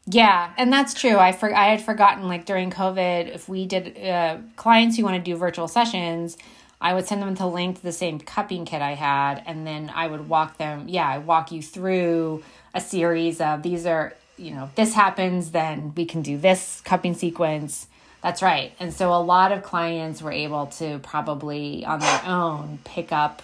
Yeah, 0.05 0.53
and 0.57 0.71
that's 0.71 0.93
true. 0.93 1.17
I 1.17 1.31
for, 1.31 1.53
I 1.53 1.69
had 1.69 1.81
forgotten 1.81 2.27
like 2.27 2.45
during 2.45 2.71
COVID, 2.71 3.33
if 3.33 3.49
we 3.49 3.65
did 3.65 3.97
uh, 3.97 4.37
clients 4.55 4.97
who 4.97 5.03
want 5.03 5.15
to 5.15 5.21
do 5.21 5.35
virtual 5.35 5.67
sessions, 5.67 6.37
I 6.81 6.93
would 6.93 7.07
send 7.07 7.21
them 7.21 7.33
the 7.35 7.45
link 7.45 7.77
to 7.77 7.83
the 7.83 7.91
same 7.91 8.19
cupping 8.19 8.65
kit 8.65 8.81
I 8.81 8.95
had, 8.95 9.43
and 9.45 9.65
then 9.65 9.91
I 9.93 10.07
would 10.07 10.27
walk 10.27 10.57
them. 10.57 10.89
Yeah, 10.89 11.07
I 11.07 11.19
walk 11.19 11.51
you 11.51 11.61
through 11.61 12.43
a 12.73 12.81
series 12.81 13.39
of 13.39 13.61
these 13.61 13.85
are 13.85 14.15
you 14.41 14.51
know, 14.51 14.63
if 14.65 14.75
this 14.75 14.93
happens, 14.93 15.51
then 15.51 15.93
we 15.95 16.05
can 16.05 16.21
do 16.21 16.37
this 16.37 16.81
cupping 16.81 17.13
sequence. 17.13 17.87
That's 18.23 18.41
right. 18.41 18.73
And 18.79 18.93
so 18.93 19.13
a 19.13 19.21
lot 19.21 19.51
of 19.51 19.63
clients 19.63 20.21
were 20.21 20.31
able 20.31 20.67
to 20.67 20.99
probably 20.99 21.85
on 21.85 21.99
their 21.99 22.21
own 22.25 22.79
pick 22.83 23.11
up, 23.11 23.43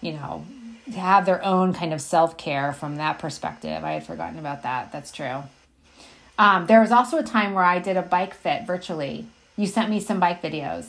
you 0.00 0.12
know, 0.12 0.44
to 0.86 0.98
have 0.98 1.26
their 1.26 1.44
own 1.44 1.72
kind 1.72 1.92
of 1.92 2.00
self 2.00 2.36
care 2.36 2.72
from 2.72 2.96
that 2.96 3.18
perspective. 3.18 3.84
I 3.84 3.92
had 3.92 4.04
forgotten 4.04 4.38
about 4.38 4.62
that. 4.62 4.92
That's 4.92 5.12
true. 5.12 5.44
Um, 6.38 6.66
there 6.66 6.80
was 6.80 6.92
also 6.92 7.18
a 7.18 7.22
time 7.22 7.54
where 7.54 7.64
I 7.64 7.78
did 7.78 7.96
a 7.96 8.02
bike 8.02 8.34
fit 8.34 8.66
virtually. 8.66 9.26
You 9.56 9.66
sent 9.66 9.90
me 9.90 10.00
some 10.00 10.20
bike 10.20 10.42
videos. 10.42 10.86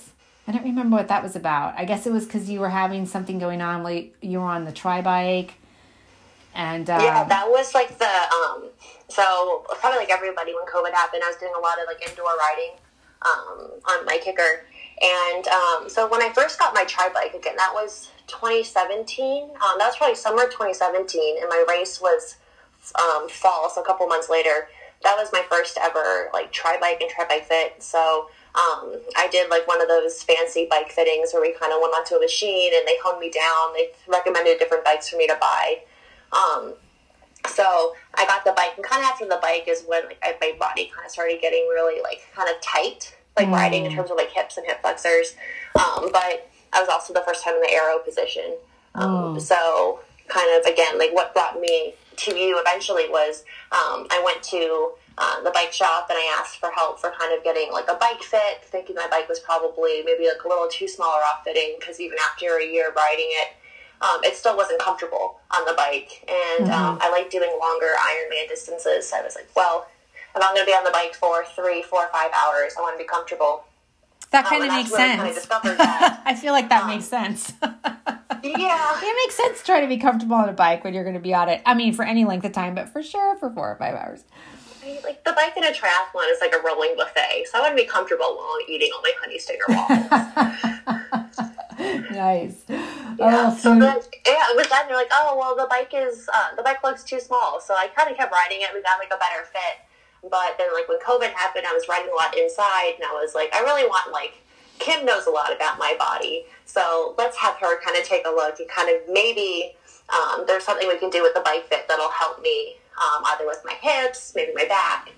I 0.48 0.54
don't 0.54 0.64
remember 0.64 0.96
what 0.96 1.10
that 1.10 1.22
was 1.22 1.36
about. 1.36 1.76
I 1.78 1.86
guess 1.86 2.08
it 2.08 2.12
was 2.12 2.26
because 2.26 2.50
you 2.50 2.62
were 2.62 2.70
having 2.70 3.06
something 3.06 3.38
going 3.38 3.62
on. 3.62 3.84
Like 3.84 4.16
you 4.22 4.40
were 4.40 4.46
on 4.46 4.66
the 4.66 4.72
tri 4.72 5.02
bike 5.02 5.56
and 6.58 6.90
um, 6.90 7.02
yeah, 7.02 7.24
that 7.24 7.48
was 7.48 7.76
like 7.76 8.00
the 8.00 8.06
um, 8.10 8.70
so 9.10 9.64
probably 9.80 10.00
like 10.00 10.10
everybody 10.10 10.56
when 10.56 10.66
COVID 10.66 10.92
happened, 10.92 11.22
I 11.24 11.28
was 11.28 11.38
doing 11.38 11.54
a 11.56 11.62
lot 11.62 11.78
of 11.80 11.86
like 11.86 12.02
indoor 12.10 12.36
riding 12.36 12.76
um, 13.22 13.70
on 13.86 14.06
my 14.06 14.18
KICKR. 14.18 14.62
and 15.00 15.48
um, 15.48 15.88
so 15.88 16.10
when 16.10 16.24
I 16.24 16.34
first 16.34 16.58
got 16.58 16.74
my 16.74 16.84
tri 16.86 17.10
bike 17.14 17.36
again, 17.36 17.56
that 17.58 17.72
was 17.76 18.10
2017. 18.26 19.44
Um, 19.44 19.78
that 19.78 19.86
was 19.86 19.98
probably 19.98 20.16
summer 20.16 20.46
2017, 20.46 21.38
and 21.40 21.48
my 21.48 21.64
race 21.70 22.02
was 22.02 22.38
um, 22.96 23.30
fall, 23.30 23.70
so 23.70 23.82
a 23.82 23.86
couple 23.86 24.08
months 24.08 24.28
later. 24.28 24.68
That 25.04 25.16
was 25.16 25.30
my 25.32 25.44
first 25.52 25.78
ever 25.80 26.32
like 26.34 26.52
tri 26.52 26.80
bike 26.82 27.02
and 27.02 27.10
tri 27.12 27.26
bike 27.26 27.46
fit. 27.46 27.84
So 27.84 28.32
um, 28.56 28.96
I 29.16 29.28
did 29.32 29.50
like 29.50 29.68
one 29.68 29.82
of 29.82 29.88
those 29.88 30.24
fancy 30.24 30.68
bike 30.70 30.92
fittings 30.92 31.32
where 31.34 31.42
we 31.42 31.54
kind 31.54 31.72
of 31.72 31.80
went 31.82 31.94
onto 31.94 32.16
a 32.16 32.20
machine 32.20 32.72
and 32.76 32.88
they 32.88 32.98
honed 33.04 33.20
me 33.20 33.30
down. 33.30 33.74
They 33.74 33.92
recommended 34.08 34.60
different 34.60 34.84
bikes 34.84 35.10
for 35.10 35.18
me 35.18 35.28
to 35.28 35.38
buy. 35.40 35.80
Um, 36.32 36.74
so 37.48 37.96
I 38.16 38.26
got 38.26 38.44
the 38.44 38.52
bike, 38.52 38.74
and 38.76 38.84
kind 38.84 39.04
of 39.04 39.10
after 39.10 39.26
the 39.26 39.40
bike 39.42 39.66
is 39.68 39.84
when 39.86 40.06
like 40.06 40.20
I, 40.24 40.36
my 40.42 40.54
body 40.60 40.92
kind 40.94 41.06
of 41.06 41.12
started 41.12 41.40
getting 41.42 41.68
really 41.70 42.02
like 42.02 42.22
kind 42.36 42.50
of 42.50 42.60
tight, 42.62 43.16
like 43.38 43.48
mm. 43.48 43.54
riding 43.54 43.86
in 43.86 43.92
terms 43.92 44.12
of 44.12 44.18
like 44.18 44.32
hips 44.32 44.58
and 44.58 44.66
hip 44.66 44.82
flexors. 44.82 45.36
Um, 45.76 46.10
but 46.12 46.50
I 46.74 46.80
was 46.80 46.90
also 46.90 47.14
the 47.14 47.24
first 47.26 47.44
time 47.44 47.56
in 47.56 47.62
the 47.62 47.72
aero 47.72 48.00
position. 48.00 48.58
Um, 48.96 49.36
oh. 49.36 49.40
So 49.40 50.00
kind 50.28 50.50
of 50.60 50.72
again, 50.72 50.98
like 50.98 51.14
what 51.14 51.34
brought 51.34 51.60
me 51.60 51.94
to 52.18 52.36
you 52.36 52.60
eventually 52.60 53.08
was 53.10 53.44
um, 53.72 54.08
I 54.10 54.22
went 54.26 54.44
to 54.44 54.92
uh, 55.18 55.42
the 55.42 55.52
bike 55.52 55.74
shop 55.74 56.08
and 56.10 56.18
I 56.18 56.38
asked 56.40 56.58
for 56.58 56.72
help 56.72 57.00
for 57.00 57.12
kind 57.18 57.36
of 57.36 57.44
getting 57.44 57.72
like 57.72 57.90
a 57.90 57.96
bike 57.96 58.22
fit, 58.22 58.64
thinking 58.64 58.96
my 58.96 59.08
bike 59.08 59.28
was 59.28 59.40
probably 59.40 60.04
maybe 60.06 60.26
like 60.26 60.44
a 60.44 60.48
little 60.48 60.68
too 60.68 60.88
small 60.88 61.10
or 61.10 61.22
off 61.22 61.44
fitting 61.44 61.76
because 61.80 62.00
even 62.00 62.18
after 62.30 62.58
a 62.58 62.66
year 62.66 62.94
riding 62.96 63.28
it, 63.30 63.50
um, 64.02 64.24
it 64.24 64.36
still 64.36 64.56
wasn't 64.56 64.80
comfortable 64.80 65.40
on 65.52 65.66
the 65.66 65.74
bike. 65.74 66.24
And 66.28 66.70
mm-hmm. 66.70 66.72
um, 66.72 67.00
I 67.02 67.10
like 67.10 67.32
doing 67.32 67.50
longer 67.60 67.88
Ironman 67.98 68.48
distances. 68.48 69.10
So 69.10 69.18
I 69.18 69.24
was 69.24 69.36
like, 69.36 69.50
well, 69.56 69.88
if 70.36 70.44
I'm 70.44 70.54
going 70.54 70.66
to 70.66 70.70
be 70.70 70.76
on 70.76 70.84
the 70.84 70.92
bike 70.92 71.16
for 71.16 71.46
three, 71.56 71.82
four, 71.82 72.08
five 72.12 72.30
hours, 72.36 72.74
I 72.78 72.82
want 72.82 72.98
to 72.98 73.04
be 73.04 73.08
comfortable. 73.08 73.64
That 74.32 74.46
kind 74.46 74.62
um, 74.62 74.70
of 74.70 74.76
makes 74.76 74.92
sense. 74.92 75.48
Kind 75.48 75.68
of 75.68 75.78
I 76.26 76.36
feel 76.36 76.54
like 76.54 76.70
that 76.70 76.86
makes 76.86 77.12
um, 77.12 77.36
sense. 77.36 77.54
yeah. 78.44 79.00
It 79.02 79.16
makes 79.26 79.36
sense 79.36 79.60
to 79.60 79.66
try 79.66 79.82
to 79.82 79.88
be 79.88 79.98
comfortable 79.98 80.36
on 80.36 80.50
a 80.50 80.54
bike 80.54 80.84
when 80.84 80.94
you're 80.94 81.04
going 81.04 81.16
to 81.16 81.22
be 81.22 81.34
on 81.34 81.50
it. 81.50 81.62
I 81.66 81.74
mean, 81.74 81.94
for 81.94 82.04
any 82.04 82.26
length 82.26 82.46
of 82.46 82.52
time, 82.52 82.76
but 82.76 82.90
for 82.90 83.02
sure 83.02 83.36
for 83.38 83.50
four 83.50 83.72
or 83.72 83.76
five 83.78 83.96
hours. 83.96 84.26
Like 85.04 85.24
the 85.24 85.34
bike 85.34 85.56
in 85.58 85.64
a 85.64 85.72
triathlon 85.72 86.32
is 86.32 86.40
like 86.42 86.54
a 86.54 86.62
rolling 86.66 86.96
buffet, 86.98 87.46
so 87.52 87.58
I 87.58 87.62
want 87.62 87.78
to 87.78 87.84
be 87.84 87.88
comfortable 87.88 88.36
while 88.36 88.58
I'm 88.60 88.70
eating 88.70 88.90
all 88.94 89.02
my 89.02 89.12
honey 89.22 89.40
stinger 89.40 89.66
waffles. 89.70 90.10
nice. 92.12 92.64
Yeah. 92.68 93.50
Oh, 93.50 93.58
so 93.58 93.78
then, 93.78 94.00
yeah, 94.26 94.54
with 94.56 94.70
that, 94.70 94.86
they're 94.88 94.98
like, 94.98 95.12
oh, 95.12 95.36
well, 95.40 95.56
the 95.56 95.68
bike 95.70 95.92
is 95.94 96.30
uh, 96.34 96.56
the 96.56 96.64
bike 96.64 96.84
looks 96.84 97.04
too 97.04 97.20
small. 97.20 97.60
So 97.60 97.74
I 97.74 97.88
kind 97.96 98.10
of 98.10 98.18
kept 98.18 98.32
riding 98.32 98.62
it. 98.62 98.70
We 98.74 98.82
got 98.84 99.00
like 99.00 99.12
a 99.12 99.18
better 99.18 99.46
fit. 99.46 99.82
But 100.30 100.58
then, 100.58 100.74
like 100.74 100.88
when 100.90 101.00
COVID 101.00 101.34
happened, 101.34 101.66
I 101.68 101.74
was 101.74 101.88
riding 101.88 102.12
a 102.12 102.16
lot 102.16 102.38
inside, 102.38 102.94
and 102.96 103.06
I 103.06 103.14
was 103.14 103.36
like, 103.36 103.54
I 103.56 103.62
really 103.62 103.86
want 103.86 104.12
like 104.12 104.36
Kim 104.80 105.06
knows 105.06 105.26
a 105.26 105.32
lot 105.32 105.56
about 105.56 105.80
my 105.80 105.96
body, 105.98 106.46
so 106.66 107.16
let's 107.18 107.38
have 107.38 107.56
her 107.56 107.82
kind 107.82 107.98
of 107.98 108.04
take 108.04 108.26
a 108.26 108.30
look 108.30 108.60
and 108.60 108.70
kind 108.70 108.90
of 108.90 109.02
maybe 109.12 109.76
um, 110.10 110.46
there's 110.48 110.64
something 110.64 110.88
we 110.88 110.98
can 110.98 111.10
do 111.10 111.22
with 111.22 111.34
the 111.34 111.42
bike 111.42 111.68
fit 111.68 111.88
that'll 111.88 112.12
help 112.12 112.42
me 112.42 112.76
um, 112.98 113.24
either 113.34 113.46
with 113.46 113.62
my 113.66 113.76
hips, 113.82 114.34
maybe 114.36 114.52
my 114.56 114.66
back. 114.66 115.12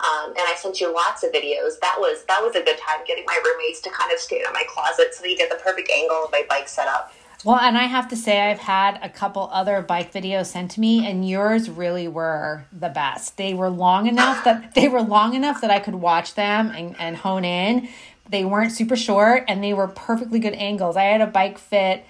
Um, 0.00 0.30
and 0.30 0.40
I 0.40 0.56
sent 0.56 0.80
you 0.80 0.92
lots 0.92 1.22
of 1.22 1.30
videos. 1.30 1.78
That 1.80 1.96
was 1.98 2.24
that 2.26 2.42
was 2.42 2.56
a 2.56 2.62
good 2.62 2.78
time 2.78 3.04
getting 3.06 3.24
my 3.24 3.40
roommates 3.44 3.80
to 3.82 3.90
kind 3.90 4.12
of 4.12 4.18
stand 4.18 4.42
in 4.46 4.52
my 4.52 4.64
closet 4.68 5.14
so 5.14 5.24
you 5.24 5.36
get 5.36 5.48
the 5.48 5.62
perfect 5.62 5.90
angle 5.90 6.24
of 6.24 6.32
my 6.32 6.44
bike 6.48 6.66
setup. 6.66 7.12
Well, 7.44 7.58
and 7.58 7.76
I 7.76 7.84
have 7.84 8.08
to 8.10 8.16
say, 8.16 8.40
I've 8.40 8.60
had 8.60 9.00
a 9.02 9.08
couple 9.08 9.48
other 9.52 9.82
bike 9.82 10.12
videos 10.12 10.46
sent 10.46 10.70
to 10.72 10.80
me, 10.80 11.04
and 11.04 11.28
yours 11.28 11.68
really 11.68 12.06
were 12.06 12.66
the 12.72 12.88
best. 12.88 13.36
They 13.36 13.52
were 13.52 13.68
long 13.68 14.06
enough 14.06 14.44
that 14.44 14.74
they 14.76 14.88
were 14.88 15.02
long 15.02 15.34
enough 15.34 15.60
that 15.60 15.70
I 15.70 15.80
could 15.80 15.96
watch 15.96 16.34
them 16.34 16.70
and, 16.70 16.94
and 17.00 17.16
hone 17.16 17.44
in. 17.44 17.88
They 18.28 18.44
weren't 18.44 18.70
super 18.70 18.94
short, 18.94 19.44
and 19.48 19.62
they 19.62 19.74
were 19.74 19.88
perfectly 19.88 20.38
good 20.38 20.54
angles. 20.54 20.96
I 20.96 21.04
had 21.04 21.20
a 21.20 21.26
bike 21.26 21.58
fit 21.58 22.04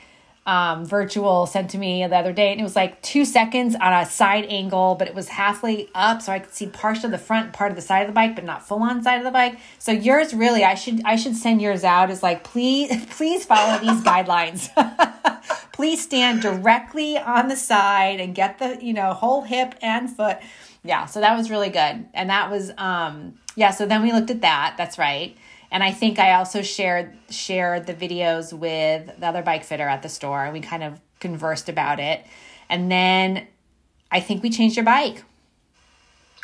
um, 0.45 0.85
virtual 0.85 1.47
sent 1.47 1.71
to 1.71 1.79
me 1.79 2.07
the 2.07 2.17
other 2.17 2.33
day, 2.33 2.51
and 2.51 2.61
it 2.61 2.65
was 2.65 2.75
like 2.75 3.01
two 3.03 3.25
seconds 3.25 3.75
on 3.75 3.93
a 3.93 4.05
side 4.07 4.45
angle, 4.49 4.97
but 4.97 5.07
it 5.09 5.15
was 5.15 5.29
halfway 5.29 5.89
up, 5.95 6.21
so 6.21 6.33
I 6.33 6.41
could 6.41 6.53
see 6.53 6.67
part 6.67 7.05
of 7.05 7.11
the 7.11 7.19
front, 7.19 7.53
part 7.53 7.71
of 7.71 7.77
the 7.77 7.83
side 7.83 8.01
of 8.01 8.09
the 8.09 8.13
bike, 8.13 8.35
but 8.35 8.45
not 8.45 8.67
full 8.67 8.83
on 8.83 9.03
side 9.03 9.19
of 9.19 9.25
the 9.25 9.31
bike. 9.31 9.59
So 9.79 9.93
yours 9.93 10.35
really, 10.35 10.65
I 10.65 10.75
should 10.75 11.03
I 11.05 11.17
should 11.17 11.37
send 11.37 11.63
yours 11.63 11.85
out 11.85 12.11
as 12.11 12.23
like 12.23 12.45
please 12.45 13.07
please 13.11 13.45
follow 13.45 13.79
these 13.79 14.01
guidelines. 14.05 14.69
please 15.73 16.03
stand 16.03 16.43
directly 16.43 17.17
on 17.17 17.49
the 17.49 17.57
side 17.57 18.21
and 18.21 18.35
get 18.35 18.59
the 18.59 18.79
you 18.85 18.93
know 18.93 19.13
whole 19.13 19.43
hip 19.43 19.75
and 19.81 20.11
foot 20.15 20.39
yeah. 20.85 21.07
So 21.07 21.21
that 21.21 21.37
was 21.37 21.51
really 21.51 21.69
good, 21.71 22.07
and 22.13 22.31
that 22.31 22.51
was 22.51 22.73
um 22.77 23.35
yeah. 23.55 23.71
So 23.71 23.87
then 23.87 24.03
we 24.03 24.13
looked 24.13 24.31
at 24.31 24.41
that. 24.41 24.75
That's 24.77 24.99
right. 24.99 25.37
And 25.73 25.83
I 25.83 25.91
think 25.91 26.19
I 26.19 26.35
also 26.35 26.61
shared 26.61 27.17
shared 27.31 27.87
the 27.87 27.95
videos 27.95 28.53
with 28.53 29.19
the 29.19 29.27
other 29.27 29.43
bike 29.43 29.65
fitter 29.65 29.89
at 29.89 30.03
the 30.03 30.09
store, 30.11 30.45
and 30.45 30.53
we 30.53 30.61
kind 30.61 30.83
of 30.83 31.01
conversed 31.19 31.71
about 31.71 31.99
it. 31.99 32.25
And 32.69 32.93
then 32.93 33.49
I 34.11 34.21
think 34.21 34.43
we 34.43 34.51
changed 34.51 34.77
your 34.77 34.85
bike. 34.85 35.25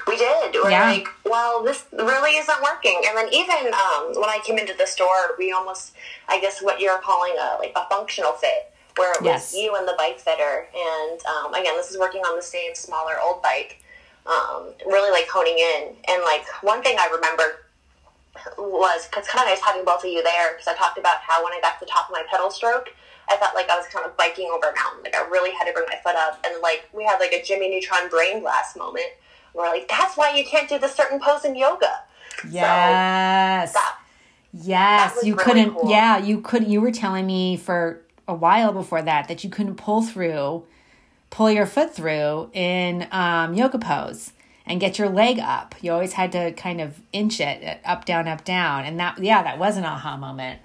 We 0.06 0.16
did. 0.16 0.54
We're 0.54 0.70
yeah. 0.70 0.90
like, 0.90 1.08
well, 1.26 1.62
this 1.62 1.84
really 1.92 2.38
isn't 2.38 2.62
working. 2.62 3.02
And 3.06 3.18
then 3.18 3.28
even 3.34 3.74
um, 3.74 4.14
when 4.14 4.30
I 4.30 4.40
came 4.46 4.56
into 4.56 4.72
the 4.72 4.86
store, 4.86 5.36
we 5.38 5.52
almost, 5.52 5.92
I 6.26 6.40
guess, 6.40 6.62
what 6.62 6.80
you're 6.80 6.98
calling 7.00 7.34
a 7.38 7.58
like 7.58 7.72
a 7.76 7.86
functional 7.90 8.32
fit, 8.32 8.72
where 8.96 9.12
it 9.12 9.20
was 9.20 9.52
yes. 9.52 9.54
you 9.54 9.76
and 9.76 9.86
the 9.86 9.94
bike 9.98 10.18
fitter. 10.18 10.68
And 10.74 11.20
um, 11.26 11.52
again, 11.52 11.76
this 11.76 11.90
is 11.90 11.98
working 11.98 12.22
on 12.22 12.34
the 12.34 12.42
same 12.42 12.74
smaller 12.74 13.16
old 13.22 13.42
bike. 13.42 13.82
Um, 14.24 14.72
really 14.86 15.10
like 15.10 15.28
honing 15.28 15.58
in. 15.58 15.94
And 16.08 16.22
like 16.24 16.46
one 16.62 16.82
thing 16.82 16.96
I 16.98 17.10
remember 17.12 17.67
was 18.58 19.08
it's 19.16 19.28
kind 19.28 19.44
of 19.44 19.48
nice 19.48 19.60
having 19.60 19.84
both 19.84 20.04
of 20.04 20.10
you 20.10 20.22
there 20.22 20.52
because 20.52 20.66
I 20.66 20.74
talked 20.74 20.98
about 20.98 21.18
how 21.18 21.42
when 21.44 21.52
I 21.52 21.60
got 21.60 21.78
to 21.78 21.84
the 21.84 21.90
top 21.90 22.08
of 22.08 22.12
my 22.12 22.24
pedal 22.30 22.50
stroke, 22.50 22.90
I 23.28 23.36
felt 23.36 23.54
like 23.54 23.68
I 23.70 23.76
was 23.76 23.86
kind 23.86 24.04
of 24.04 24.16
biking 24.16 24.50
over 24.52 24.66
a 24.66 24.74
mountain. 24.74 25.02
Like 25.04 25.14
I 25.14 25.26
really 25.28 25.52
had 25.52 25.64
to 25.64 25.72
bring 25.72 25.86
my 25.88 25.98
foot 26.02 26.16
up, 26.16 26.44
and 26.44 26.60
like 26.62 26.88
we 26.92 27.04
had 27.04 27.18
like 27.18 27.32
a 27.32 27.42
Jimmy 27.42 27.70
Neutron 27.70 28.08
brain 28.08 28.40
blast 28.40 28.76
moment. 28.76 29.06
Where 29.52 29.70
we're 29.70 29.78
like, 29.78 29.88
that's 29.88 30.16
why 30.16 30.34
you 30.36 30.44
can't 30.44 30.68
do 30.68 30.78
the 30.78 30.88
certain 30.88 31.20
pose 31.20 31.44
in 31.44 31.56
yoga. 31.56 32.02
Yes. 32.48 33.72
So 33.72 33.78
that, 33.78 33.98
yes, 34.52 35.14
that 35.14 35.26
you 35.26 35.34
really 35.34 35.44
couldn't. 35.44 35.74
Cool. 35.74 35.90
Yeah, 35.90 36.18
you 36.18 36.40
couldn't. 36.40 36.70
You 36.70 36.80
were 36.80 36.92
telling 36.92 37.26
me 37.26 37.56
for 37.56 38.00
a 38.26 38.34
while 38.34 38.72
before 38.72 39.02
that 39.02 39.28
that 39.28 39.42
you 39.42 39.50
couldn't 39.50 39.76
pull 39.76 40.02
through, 40.02 40.64
pull 41.30 41.50
your 41.50 41.66
foot 41.66 41.94
through 41.94 42.50
in 42.52 43.08
um, 43.10 43.54
yoga 43.54 43.78
pose 43.78 44.32
and 44.68 44.80
get 44.80 44.98
your 44.98 45.08
leg 45.08 45.38
up. 45.38 45.74
You 45.80 45.92
always 45.92 46.12
had 46.12 46.30
to 46.32 46.52
kind 46.52 46.80
of 46.80 47.00
inch 47.12 47.40
it 47.40 47.80
up, 47.84 48.04
down, 48.04 48.28
up, 48.28 48.44
down. 48.44 48.84
And 48.84 49.00
that, 49.00 49.18
yeah, 49.18 49.42
that 49.42 49.58
was 49.58 49.76
an 49.76 49.84
aha 49.84 50.16
moment. 50.16 50.60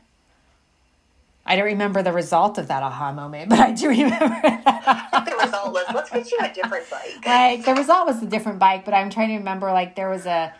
I 1.46 1.56
don't 1.56 1.66
remember 1.66 2.04
the 2.04 2.14
result 2.14 2.58
of 2.58 2.68
that 2.68 2.84
aha 2.84 3.12
moment, 3.14 3.50
but 3.50 3.60
I 3.60 3.72
do 3.72 3.90
remember. 3.90 4.42
It. 4.44 4.64
The 4.64 5.38
result 5.42 5.74
was 5.74 5.86
let's 5.94 6.10
get 6.10 6.32
you 6.32 6.38
a 6.42 6.54
different 6.54 6.90
bike. 6.90 7.10
Right. 7.26 7.64
The 7.64 7.74
result 7.74 8.08
was 8.08 8.22
a 8.22 8.26
different 8.26 8.60
bike, 8.60 8.86
but 8.86 8.94
I'm 8.94 9.10
trying 9.10 9.30
to 9.30 9.38
remember 9.38 9.72
like 9.72 9.96
there 9.96 10.10
was 10.10 10.26
a, 10.26 10.54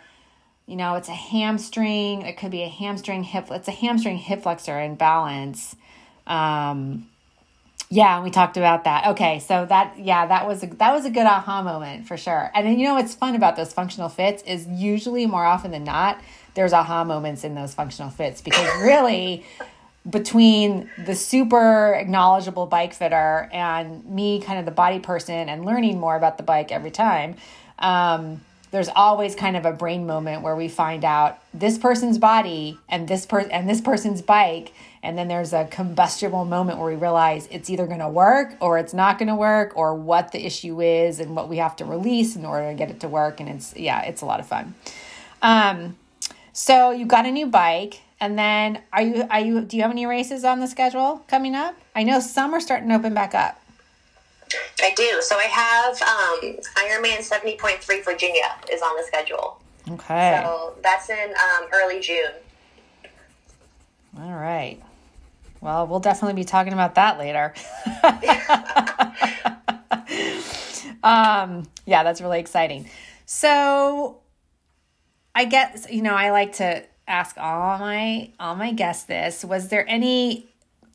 you 0.66 0.76
know, 0.76 0.94
it's 0.94 1.08
a 1.08 1.14
hamstring. 1.14 2.22
It 2.22 2.38
could 2.38 2.50
be 2.50 2.62
a 2.62 2.68
hamstring 2.68 3.22
hip. 3.24 3.48
It's 3.50 3.68
a 3.68 3.72
hamstring 3.72 4.16
hip 4.16 4.42
flexor 4.42 4.80
in 4.80 4.94
balance. 4.94 5.76
Um, 6.26 7.08
yeah, 7.94 8.20
we 8.24 8.30
talked 8.30 8.56
about 8.56 8.82
that. 8.84 9.06
Okay, 9.10 9.38
so 9.38 9.66
that 9.66 9.96
yeah, 9.96 10.26
that 10.26 10.48
was 10.48 10.64
a, 10.64 10.66
that 10.66 10.92
was 10.92 11.04
a 11.04 11.10
good 11.10 11.26
aha 11.26 11.62
moment 11.62 12.08
for 12.08 12.16
sure. 12.16 12.50
And 12.52 12.66
then 12.66 12.76
you 12.76 12.88
know 12.88 12.94
what's 12.94 13.14
fun 13.14 13.36
about 13.36 13.54
those 13.54 13.72
functional 13.72 14.08
fits 14.08 14.42
is 14.42 14.66
usually 14.66 15.26
more 15.26 15.44
often 15.44 15.70
than 15.70 15.84
not 15.84 16.20
there's 16.54 16.72
aha 16.72 17.04
moments 17.04 17.44
in 17.44 17.54
those 17.54 17.72
functional 17.72 18.10
fits 18.10 18.40
because 18.40 18.66
really 18.82 19.44
between 20.10 20.90
the 21.06 21.14
super 21.14 21.94
acknowledgeable 21.94 22.66
bike 22.66 22.94
fitter 22.94 23.48
and 23.52 24.04
me 24.04 24.40
kind 24.40 24.58
of 24.58 24.64
the 24.64 24.72
body 24.72 24.98
person 24.98 25.48
and 25.48 25.64
learning 25.64 26.00
more 26.00 26.16
about 26.16 26.36
the 26.36 26.42
bike 26.42 26.72
every 26.72 26.90
time 26.90 27.36
um, 27.78 28.40
there's 28.74 28.88
always 28.96 29.36
kind 29.36 29.56
of 29.56 29.64
a 29.64 29.70
brain 29.70 30.04
moment 30.04 30.42
where 30.42 30.56
we 30.56 30.66
find 30.66 31.04
out 31.04 31.38
this 31.54 31.78
person's 31.78 32.18
body 32.18 32.76
and 32.88 33.06
this 33.06 33.24
per- 33.24 33.46
and 33.48 33.68
this 33.68 33.80
person's 33.80 34.20
bike 34.20 34.72
and 35.00 35.16
then 35.16 35.28
there's 35.28 35.52
a 35.52 35.66
combustible 35.66 36.44
moment 36.44 36.80
where 36.80 36.88
we 36.88 36.96
realize 36.96 37.46
it's 37.52 37.70
either 37.70 37.86
going 37.86 38.00
to 38.00 38.08
work 38.08 38.56
or 38.58 38.76
it's 38.76 38.92
not 38.92 39.16
going 39.16 39.28
to 39.28 39.34
work 39.36 39.72
or 39.76 39.94
what 39.94 40.32
the 40.32 40.44
issue 40.44 40.82
is 40.82 41.20
and 41.20 41.36
what 41.36 41.48
we 41.48 41.58
have 41.58 41.76
to 41.76 41.84
release 41.84 42.34
in 42.34 42.44
order 42.44 42.68
to 42.68 42.74
get 42.74 42.90
it 42.90 42.98
to 42.98 43.06
work 43.06 43.38
and 43.38 43.48
it's 43.48 43.76
yeah 43.76 44.02
it's 44.02 44.22
a 44.22 44.26
lot 44.26 44.40
of 44.40 44.46
fun. 44.46 44.74
Um, 45.40 45.96
so 46.52 46.90
you 46.90 47.06
got 47.06 47.26
a 47.26 47.30
new 47.30 47.46
bike 47.46 48.00
and 48.18 48.36
then 48.36 48.82
are 48.92 49.02
you 49.02 49.24
are 49.30 49.40
you 49.40 49.60
do 49.60 49.76
you 49.76 49.84
have 49.84 49.92
any 49.92 50.04
races 50.04 50.42
on 50.42 50.58
the 50.58 50.66
schedule 50.66 51.22
coming 51.28 51.54
up? 51.54 51.76
I 51.94 52.02
know 52.02 52.18
some 52.18 52.52
are 52.52 52.60
starting 52.60 52.88
to 52.88 52.96
open 52.96 53.14
back 53.14 53.36
up 53.36 53.63
i 54.84 54.92
do 54.94 55.20
so 55.20 55.36
i 55.36 55.44
have 55.44 56.00
um, 56.02 56.56
ironman 56.76 57.18
70.3 57.18 58.04
virginia 58.04 58.54
is 58.70 58.82
on 58.82 58.96
the 58.96 59.02
schedule 59.02 59.60
okay 59.90 60.42
so 60.44 60.74
that's 60.82 61.10
in 61.10 61.30
um, 61.30 61.68
early 61.72 62.00
june 62.00 62.32
all 64.20 64.32
right 64.32 64.80
well, 65.64 65.86
we'll 65.86 65.98
definitely 65.98 66.34
be 66.34 66.44
talking 66.44 66.74
about 66.74 66.96
that 66.96 67.18
later. 67.18 67.54
um, 71.02 71.66
yeah, 71.86 72.02
that's 72.02 72.20
really 72.20 72.38
exciting. 72.38 72.86
So, 73.24 74.18
I 75.34 75.46
guess 75.46 75.86
you 75.90 76.02
know 76.02 76.12
I 76.12 76.32
like 76.32 76.52
to 76.56 76.84
ask 77.08 77.38
all 77.38 77.78
my 77.78 78.30
all 78.38 78.56
my 78.56 78.72
guests 78.72 79.04
this. 79.04 79.42
Was 79.42 79.68
there 79.68 79.88
any? 79.88 80.53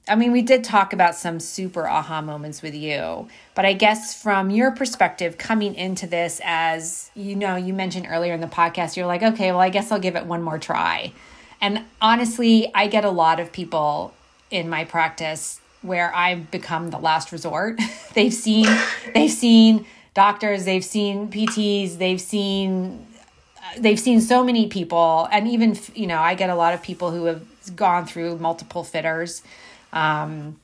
I 0.10 0.16
mean, 0.16 0.32
we 0.32 0.42
did 0.42 0.64
talk 0.64 0.92
about 0.92 1.16
some 1.16 1.40
super 1.40 1.88
aha 1.88 2.22
moments 2.22 2.62
with 2.64 2.74
you, 2.74 3.28
but 3.54 3.64
I 3.64 3.74
guess 3.74 4.20
from 4.20 4.50
your 4.50 4.72
perspective, 4.72 5.38
coming 5.38 5.76
into 5.76 6.08
this 6.08 6.42
as 6.44 7.12
you 7.16 7.36
know, 7.36 7.56
you 7.56 7.74
mentioned 7.74 8.08
earlier 8.10 8.34
in 8.34 8.42
the 8.42 8.48
podcast, 8.48 8.98
you're 8.98 9.06
like, 9.06 9.22
okay, 9.22 9.52
well, 9.52 9.62
I 9.62 9.70
guess 9.70 9.92
I'll 9.92 10.00
give 10.00 10.16
it 10.16 10.26
one 10.26 10.42
more 10.42 10.58
try. 10.58 11.14
And 11.62 11.84
honestly, 12.02 12.72
I 12.74 12.88
get 12.88 13.06
a 13.06 13.10
lot 13.10 13.40
of 13.40 13.52
people 13.52 14.14
in 14.50 14.68
my 14.68 14.84
practice 14.84 15.62
where 15.82 16.14
I've 16.16 16.50
become 16.50 16.90
the 16.90 16.98
last 16.98 17.32
resort. 17.32 17.80
they've 18.14 18.34
seen 18.34 18.68
they've 19.14 19.32
seen 19.32 19.86
doctors, 20.14 20.66
they've 20.66 20.84
seen 20.84 21.30
PTs, 21.30 21.98
they've 21.98 22.22
seen 22.22 23.06
they've 23.78 24.00
seen 24.00 24.20
so 24.20 24.44
many 24.44 24.68
people 24.68 25.28
and 25.32 25.48
even 25.48 25.78
you 25.94 26.08
know, 26.08 26.20
I 26.20 26.34
get 26.34 26.50
a 26.50 26.56
lot 26.56 26.74
of 26.74 26.82
people 26.82 27.12
who 27.12 27.26
have 27.26 27.46
gone 27.76 28.06
through 28.06 28.40
multiple 28.40 28.84
fitters. 28.84 29.44
Um 29.94 30.60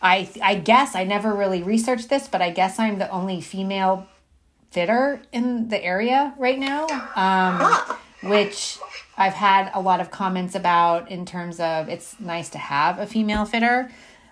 I 0.00 0.28
I 0.42 0.54
guess 0.54 0.94
I 0.94 1.04
never 1.04 1.34
really 1.34 1.62
researched 1.62 2.08
this, 2.08 2.28
but 2.28 2.40
I 2.40 2.50
guess 2.50 2.78
I'm 2.78 2.98
the 2.98 3.10
only 3.10 3.40
female 3.40 4.06
fitter 4.70 5.20
in 5.32 5.68
the 5.68 5.82
area 5.82 6.34
right 6.38 6.58
now. 6.58 6.86
Um 7.14 7.96
which 8.22 8.78
I've 9.16 9.34
had 9.34 9.70
a 9.74 9.80
lot 9.80 10.00
of 10.00 10.10
comments 10.10 10.54
about 10.54 11.10
in 11.10 11.26
terms 11.26 11.60
of 11.60 11.88
it's 11.88 12.18
nice 12.20 12.48
to 12.50 12.58
have 12.58 12.98
a 12.98 13.06
female 13.06 13.44
fitter. 13.44 13.90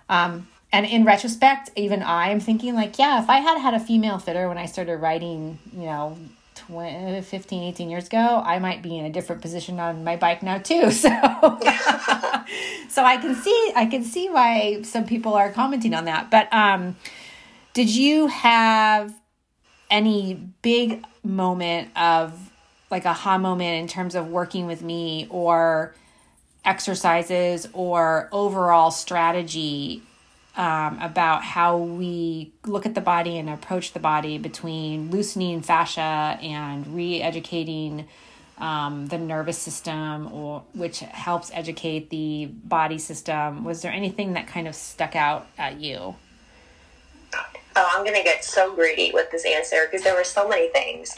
Um, 0.09 0.47
and 0.71 0.85
in 0.85 1.05
retrospect, 1.05 1.71
even 1.75 2.03
I 2.03 2.29
am 2.29 2.39
thinking 2.39 2.75
like, 2.75 2.99
yeah, 2.99 3.21
if 3.21 3.29
I 3.29 3.37
had 3.37 3.57
had 3.59 3.73
a 3.73 3.79
female 3.79 4.17
fitter 4.17 4.47
when 4.47 4.57
I 4.57 4.65
started 4.65 4.97
writing, 4.97 5.59
you 5.73 5.83
know, 5.83 6.17
20, 6.67 7.21
15, 7.21 7.63
18 7.63 7.89
years 7.89 8.07
ago, 8.07 8.41
I 8.45 8.59
might 8.59 8.81
be 8.81 8.97
in 8.97 9.05
a 9.05 9.09
different 9.09 9.41
position 9.41 9.79
on 9.79 10.03
my 10.03 10.15
bike 10.15 10.43
now 10.43 10.57
too. 10.57 10.91
So, 10.97 11.09
so 12.89 13.03
I 13.03 13.17
can 13.17 13.35
see, 13.35 13.71
I 13.75 13.87
can 13.89 14.03
see 14.03 14.29
why 14.29 14.81
some 14.81 15.05
people 15.05 15.33
are 15.33 15.51
commenting 15.51 15.93
on 15.93 16.05
that. 16.05 16.29
But, 16.29 16.51
um, 16.53 16.95
did 17.73 17.89
you 17.89 18.27
have 18.27 19.13
any 19.89 20.33
big 20.61 21.05
moment 21.23 21.89
of 21.95 22.51
like 22.89 23.05
aha 23.05 23.37
moment 23.37 23.81
in 23.81 23.87
terms 23.87 24.15
of 24.15 24.29
working 24.29 24.65
with 24.65 24.81
me 24.81 25.27
or 25.29 25.93
exercises 26.65 27.67
or 27.73 28.29
overall 28.31 28.91
strategy 28.91 30.01
um, 30.57 30.99
about 30.99 31.43
how 31.43 31.77
we 31.77 32.51
look 32.65 32.85
at 32.85 32.95
the 32.95 33.01
body 33.01 33.37
and 33.37 33.49
approach 33.49 33.93
the 33.93 33.99
body 33.99 34.37
between 34.39 35.11
loosening 35.11 35.61
fascia 35.61 36.39
and 36.41 36.95
re-educating 36.95 38.07
um, 38.57 39.05
the 39.07 39.19
nervous 39.19 39.57
system 39.57 40.33
or 40.33 40.63
which 40.73 40.99
helps 40.99 41.51
educate 41.53 42.09
the 42.09 42.47
body 42.47 42.97
system. 42.97 43.63
Was 43.63 43.83
there 43.83 43.91
anything 43.91 44.33
that 44.33 44.47
kind 44.47 44.67
of 44.67 44.75
stuck 44.75 45.15
out 45.15 45.47
at 45.59 45.79
you? 45.79 46.15
Oh 47.79 47.93
i'm 47.95 48.03
gonna 48.03 48.23
get 48.23 48.43
so 48.43 48.73
greedy 48.73 49.11
with 49.13 49.29
this 49.29 49.45
answer 49.45 49.85
because 49.85 50.03
there 50.03 50.15
were 50.15 50.23
so 50.23 50.47
many 50.49 50.69
things. 50.69 51.15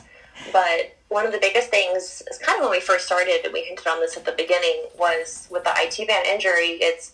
But 0.52 0.98
one 1.08 1.26
of 1.26 1.32
the 1.32 1.38
biggest 1.38 1.70
things 1.70 2.22
is 2.30 2.38
kind 2.42 2.58
of 2.60 2.64
when 2.64 2.72
we 2.72 2.82
first 2.82 3.06
started, 3.06 3.42
and 3.44 3.54
we 3.54 3.62
hinted 3.62 3.88
on 3.88 4.00
this 4.00 4.16
at 4.18 4.26
the 4.26 4.32
beginning, 4.34 4.88
was 4.98 5.48
with 5.50 5.64
the 5.64 5.72
IT 5.76 6.08
band 6.08 6.28
injury, 6.28 6.80
it's 6.82 7.14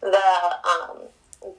the 0.00 0.16
um, 0.64 0.98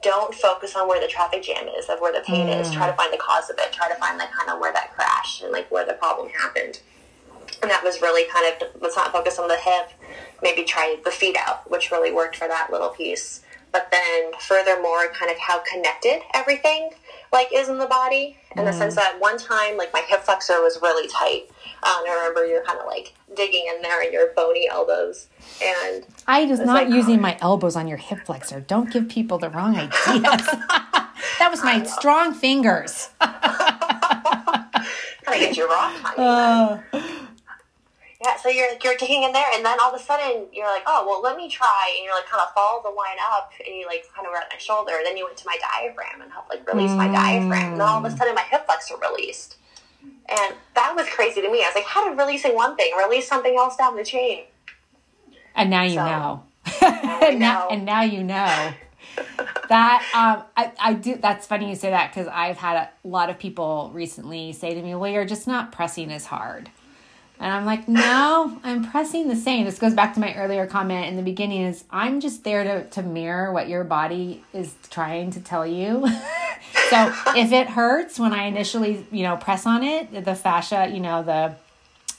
don't 0.01 0.33
focus 0.33 0.75
on 0.75 0.87
where 0.87 1.01
the 1.01 1.07
traffic 1.07 1.43
jam 1.43 1.67
is, 1.67 1.89
of 1.89 1.99
where 1.99 2.13
the 2.13 2.25
pain 2.25 2.47
mm. 2.47 2.59
is. 2.59 2.71
Try 2.71 2.87
to 2.87 2.93
find 2.93 3.11
the 3.13 3.17
cause 3.17 3.49
of 3.49 3.57
it. 3.59 3.71
Try 3.71 3.89
to 3.89 3.95
find 3.95 4.17
like 4.17 4.31
kind 4.31 4.49
of 4.49 4.59
where 4.59 4.73
that 4.73 4.93
crash 4.93 5.41
and 5.41 5.51
like 5.51 5.69
where 5.71 5.85
the 5.85 5.93
problem 5.93 6.29
happened. 6.29 6.79
And 7.61 7.71
that 7.71 7.83
was 7.83 8.01
really 8.01 8.29
kind 8.29 8.53
of 8.53 8.81
let's 8.81 8.95
not 8.95 9.11
focus 9.11 9.39
on 9.39 9.47
the 9.47 9.57
hip. 9.57 9.89
Maybe 10.41 10.63
try 10.63 10.97
the 11.03 11.11
feet 11.11 11.37
out, 11.39 11.69
which 11.69 11.91
really 11.91 12.11
worked 12.11 12.35
for 12.35 12.47
that 12.47 12.69
little 12.71 12.89
piece. 12.89 13.41
But 13.71 13.89
then 13.91 14.31
furthermore, 14.39 15.09
kind 15.13 15.31
of 15.31 15.37
how 15.37 15.59
connected 15.59 16.21
everything 16.33 16.91
like 17.31 17.47
is 17.51 17.67
in 17.67 17.79
the 17.79 17.87
body 17.87 18.37
in 18.55 18.63
mm. 18.63 18.65
the 18.65 18.73
sense 18.73 18.95
that 18.95 19.19
one 19.19 19.37
time 19.37 19.75
like 19.75 19.91
my 19.91 20.03
hip 20.07 20.21
flexor 20.21 20.61
was 20.61 20.79
really 20.81 21.07
tight 21.07 21.49
um, 21.85 22.03
I 22.07 22.15
remember 22.17 22.45
you're 22.45 22.63
kind 22.63 22.79
of 22.79 22.87
like 22.87 23.13
digging 23.35 23.65
in 23.73 23.81
there 23.81 24.03
in 24.03 24.13
your 24.13 24.31
bony 24.35 24.67
elbows. 24.69 25.27
And 25.61 26.05
I 26.27 26.45
was 26.45 26.59
not 26.59 26.85
like, 26.85 26.89
using 26.89 27.19
oh. 27.19 27.21
my 27.21 27.37
elbows 27.41 27.75
on 27.75 27.87
your 27.87 27.97
hip 27.97 28.25
flexor. 28.25 28.61
Don't 28.61 28.91
give 28.91 29.09
people 29.09 29.37
the 29.37 29.49
wrong 29.49 29.75
ideas. 29.75 30.47
That 31.39 31.49
was 31.51 31.63
my 31.63 31.83
strong 31.83 32.33
fingers. 32.33 33.09
Gonna 33.19 33.39
get 35.39 35.57
you 35.57 35.67
raw 35.67 35.91
timing. 36.01 36.19
Uh, 36.19 36.81
Yeah, 38.23 38.37
so 38.37 38.47
you're 38.47 38.69
you're 38.81 38.95
digging 38.95 39.23
in 39.23 39.33
there, 39.33 39.47
and 39.53 39.65
then 39.65 39.77
all 39.81 39.93
of 39.93 39.99
a 39.99 40.03
sudden 40.03 40.47
you're 40.53 40.67
like, 40.67 40.83
oh 40.87 41.05
well, 41.05 41.21
let 41.21 41.35
me 41.35 41.49
try, 41.49 41.93
and 41.97 42.05
you're 42.05 42.15
like 42.15 42.25
kind 42.25 42.41
of 42.41 42.53
follow 42.53 42.81
the 42.81 42.89
line 42.89 43.17
up, 43.33 43.51
and 43.65 43.75
you 43.75 43.85
like 43.85 44.05
kind 44.15 44.25
of 44.25 44.31
were 44.31 44.37
at 44.37 44.47
my 44.49 44.57
shoulder. 44.57 44.93
Then 45.03 45.17
you 45.17 45.25
went 45.25 45.35
to 45.37 45.45
my 45.45 45.57
diaphragm 45.59 46.21
and 46.21 46.31
helped 46.31 46.49
like 46.49 46.65
release 46.71 46.91
my 46.91 47.09
diaphragm, 47.09 47.73
and 47.73 47.81
then 47.81 47.87
all 47.87 47.97
of 47.97 48.05
a 48.05 48.15
sudden 48.15 48.33
my 48.33 48.43
hip 48.43 48.65
flexor 48.65 48.95
released, 48.95 49.57
and 50.29 50.55
that 50.75 50.93
was 50.95 51.07
crazy 51.09 51.41
to 51.41 51.51
me. 51.51 51.59
I 51.63 51.67
was 51.67 51.75
like, 51.75 51.85
how 51.85 52.07
did 52.09 52.17
releasing 52.17 52.55
one 52.55 52.75
thing 52.75 52.91
release 52.97 53.27
something 53.27 53.55
else 53.57 53.75
down 53.75 53.95
the 53.95 54.03
chain? 54.03 54.43
and 55.55 55.69
now 55.69 55.83
you 55.83 55.95
So, 55.95 56.05
know. 56.05 56.43
And, 56.81 57.39
now, 57.39 57.67
and 57.71 57.85
now 57.85 58.01
you 58.03 58.23
know. 58.23 58.73
that 59.69 60.03
um, 60.13 60.43
I, 60.57 60.71
I 60.79 60.93
do. 60.93 61.15
That's 61.15 61.45
funny 61.45 61.69
you 61.69 61.75
say 61.75 61.89
that 61.91 62.11
because 62.11 62.27
I've 62.27 62.57
had 62.57 62.77
a 62.77 62.89
lot 63.07 63.29
of 63.29 63.37
people 63.37 63.91
recently 63.93 64.53
say 64.53 64.73
to 64.73 64.81
me, 64.81 64.95
"Well, 64.95 65.11
you're 65.11 65.25
just 65.25 65.47
not 65.47 65.71
pressing 65.71 66.11
as 66.11 66.25
hard," 66.25 66.69
and 67.39 67.51
I'm 67.53 67.65
like, 67.65 67.87
"No, 67.87 68.59
I'm 68.63 68.83
pressing 68.89 69.27
the 69.27 69.35
same." 69.35 69.65
This 69.65 69.77
goes 69.77 69.93
back 69.93 70.13
to 70.15 70.19
my 70.19 70.33
earlier 70.35 70.65
comment 70.65 71.07
in 71.07 71.15
the 71.15 71.21
beginning: 71.21 71.61
is 71.63 71.83
I'm 71.91 72.19
just 72.19 72.43
there 72.43 72.63
to 72.63 72.85
to 72.89 73.03
mirror 73.03 73.51
what 73.53 73.67
your 73.67 73.83
body 73.83 74.43
is 74.53 74.73
trying 74.89 75.31
to 75.31 75.39
tell 75.41 75.65
you. 75.67 76.07
so 76.93 77.33
if 77.35 77.51
it 77.51 77.67
hurts 77.69 78.19
when 78.19 78.33
I 78.33 78.43
initially, 78.43 79.05
you 79.11 79.23
know, 79.23 79.35
press 79.35 79.65
on 79.65 79.83
it, 79.83 80.25
the 80.25 80.35
fascia, 80.35 80.89
you 80.91 80.99
know, 80.99 81.23
the 81.23 81.55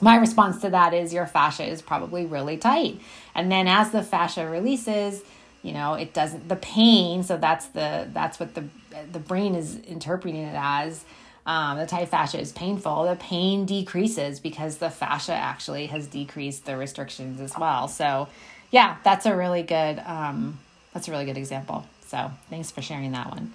my 0.01 0.17
response 0.17 0.59
to 0.61 0.69
that 0.71 0.93
is 0.93 1.13
your 1.13 1.25
fascia 1.25 1.63
is 1.63 1.81
probably 1.81 2.25
really 2.25 2.57
tight. 2.57 2.99
And 3.33 3.49
then 3.49 3.67
as 3.67 3.91
the 3.91 4.03
fascia 4.03 4.47
releases 4.47 5.23
you 5.65 5.71
know 5.71 5.95
it 5.95 6.13
doesn't 6.13 6.47
the 6.47 6.55
pain 6.55 7.23
so 7.23 7.37
that's 7.37 7.65
the 7.69 8.07
that's 8.13 8.39
what 8.39 8.53
the 8.53 8.63
the 9.11 9.19
brain 9.19 9.55
is 9.55 9.77
interpreting 9.77 10.43
it 10.43 10.55
as 10.55 11.03
um, 11.47 11.77
the 11.77 11.85
tight 11.85 12.09
fascia 12.09 12.39
is 12.39 12.51
painful. 12.51 13.05
The 13.05 13.15
pain 13.17 13.65
decreases 13.65 14.39
because 14.39 14.77
the 14.77 14.89
fascia 14.89 15.33
actually 15.33 15.85
has 15.87 16.07
decreased 16.07 16.65
the 16.65 16.75
restrictions 16.75 17.39
as 17.41 17.57
well. 17.57 17.87
So 17.87 18.27
yeah 18.71 18.97
that's 19.03 19.25
a 19.25 19.35
really 19.35 19.63
good 19.63 19.99
um, 20.05 20.59
that's 20.93 21.07
a 21.07 21.11
really 21.11 21.25
good 21.25 21.37
example. 21.37 21.85
So 22.07 22.31
thanks 22.49 22.69
for 22.69 22.83
sharing 22.83 23.11
that 23.13 23.31
one 23.31 23.53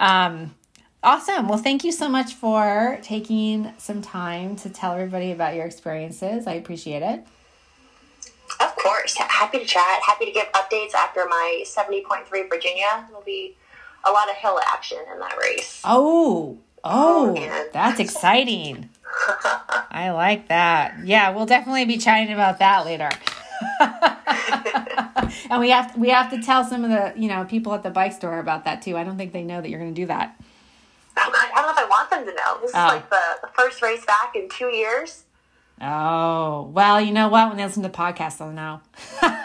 um, 0.00 0.54
Awesome. 1.04 1.48
Well, 1.48 1.58
thank 1.58 1.84
you 1.84 1.92
so 1.92 2.08
much 2.08 2.32
for 2.32 2.98
taking 3.02 3.70
some 3.76 4.00
time 4.00 4.56
to 4.56 4.70
tell 4.70 4.94
everybody 4.94 5.32
about 5.32 5.54
your 5.54 5.66
experiences. 5.66 6.46
I 6.46 6.54
appreciate 6.54 7.02
it. 7.02 7.26
Of 8.58 8.74
course, 8.76 9.14
happy 9.18 9.58
to 9.58 9.66
chat. 9.66 10.00
Happy 10.02 10.24
to 10.24 10.32
give 10.32 10.46
updates 10.52 10.94
after 10.94 11.26
my 11.28 11.62
seventy 11.66 12.02
point 12.02 12.26
three 12.26 12.48
Virginia. 12.48 13.04
There'll 13.08 13.22
be 13.22 13.54
a 14.06 14.10
lot 14.10 14.30
of 14.30 14.36
hill 14.36 14.58
action 14.66 14.96
in 15.12 15.18
that 15.20 15.36
race. 15.36 15.82
Oh, 15.84 16.56
oh, 16.82 17.34
man. 17.34 17.66
that's 17.74 18.00
exciting. 18.00 18.88
I 19.90 20.10
like 20.12 20.48
that. 20.48 21.04
Yeah, 21.04 21.30
we'll 21.30 21.44
definitely 21.44 21.84
be 21.84 21.98
chatting 21.98 22.32
about 22.32 22.60
that 22.60 22.86
later. 22.86 23.10
and 25.50 25.60
we 25.60 25.70
have 25.70 25.96
we 25.96 26.08
have 26.10 26.30
to 26.30 26.40
tell 26.42 26.64
some 26.64 26.84
of 26.84 26.90
the 26.90 27.12
you 27.20 27.28
know 27.28 27.44
people 27.44 27.72
at 27.74 27.82
the 27.82 27.90
bike 27.90 28.12
store 28.12 28.38
about 28.38 28.64
that 28.64 28.82
too. 28.82 28.96
I 28.96 29.04
don't 29.04 29.16
think 29.16 29.32
they 29.32 29.42
know 29.42 29.60
that 29.60 29.68
you're 29.68 29.80
going 29.80 29.94
to 29.94 30.00
do 30.00 30.06
that. 30.06 30.40
Oh 31.16 31.30
I 31.32 31.50
don't 31.54 31.66
know 31.66 31.72
if 31.72 31.78
I 31.78 31.84
want 31.88 32.10
them 32.10 32.24
to 32.26 32.32
know. 32.34 32.58
This 32.60 32.70
is 32.70 32.76
Oh. 32.76 32.86
like 32.86 33.08
the, 33.10 33.20
the 33.42 33.48
first 33.48 33.80
race 33.82 34.04
back 34.04 34.34
in 34.34 34.48
two 34.48 34.68
years. 34.74 35.24
Oh 35.80 36.70
well, 36.72 37.00
you 37.00 37.12
know 37.12 37.28
what? 37.28 37.48
When 37.48 37.56
they 37.56 37.64
listen 37.64 37.82
to 37.82 37.88
the 37.88 37.94
podcast, 37.96 38.38
they'll 38.38 38.50
know. 38.52 38.80
Yeah. 39.22 39.40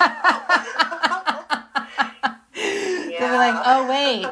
They'll 3.20 3.32
be 3.32 3.36
like, 3.36 3.64
oh, 3.66 3.90
wait, 3.90 4.26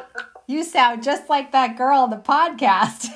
you 0.46 0.64
sound 0.64 1.02
just 1.02 1.28
like 1.28 1.52
that 1.52 1.76
girl 1.76 2.00
on 2.00 2.10
the 2.10 2.16
podcast. 2.16 3.08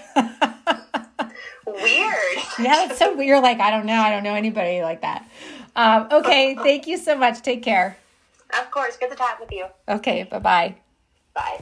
Weird. 1.66 2.44
yeah, 2.58 2.84
it's 2.86 2.98
so 2.98 3.16
weird. 3.16 3.42
Like, 3.42 3.58
I 3.60 3.70
don't 3.70 3.86
know. 3.86 3.94
I 4.00 4.10
don't 4.10 4.22
know 4.22 4.34
anybody 4.34 4.82
like 4.82 5.00
that. 5.00 5.26
Um, 5.74 6.08
okay, 6.12 6.54
thank 6.62 6.86
you 6.86 6.98
so 6.98 7.16
much. 7.16 7.40
Take 7.40 7.62
care. 7.62 7.96
Of 8.58 8.70
course. 8.70 8.96
Good 8.96 9.10
to 9.10 9.16
chat 9.16 9.38
with 9.40 9.52
you. 9.52 9.66
Okay, 9.88 10.24
bye 10.24 10.38
bye. 10.38 10.74
Bye. 11.34 11.60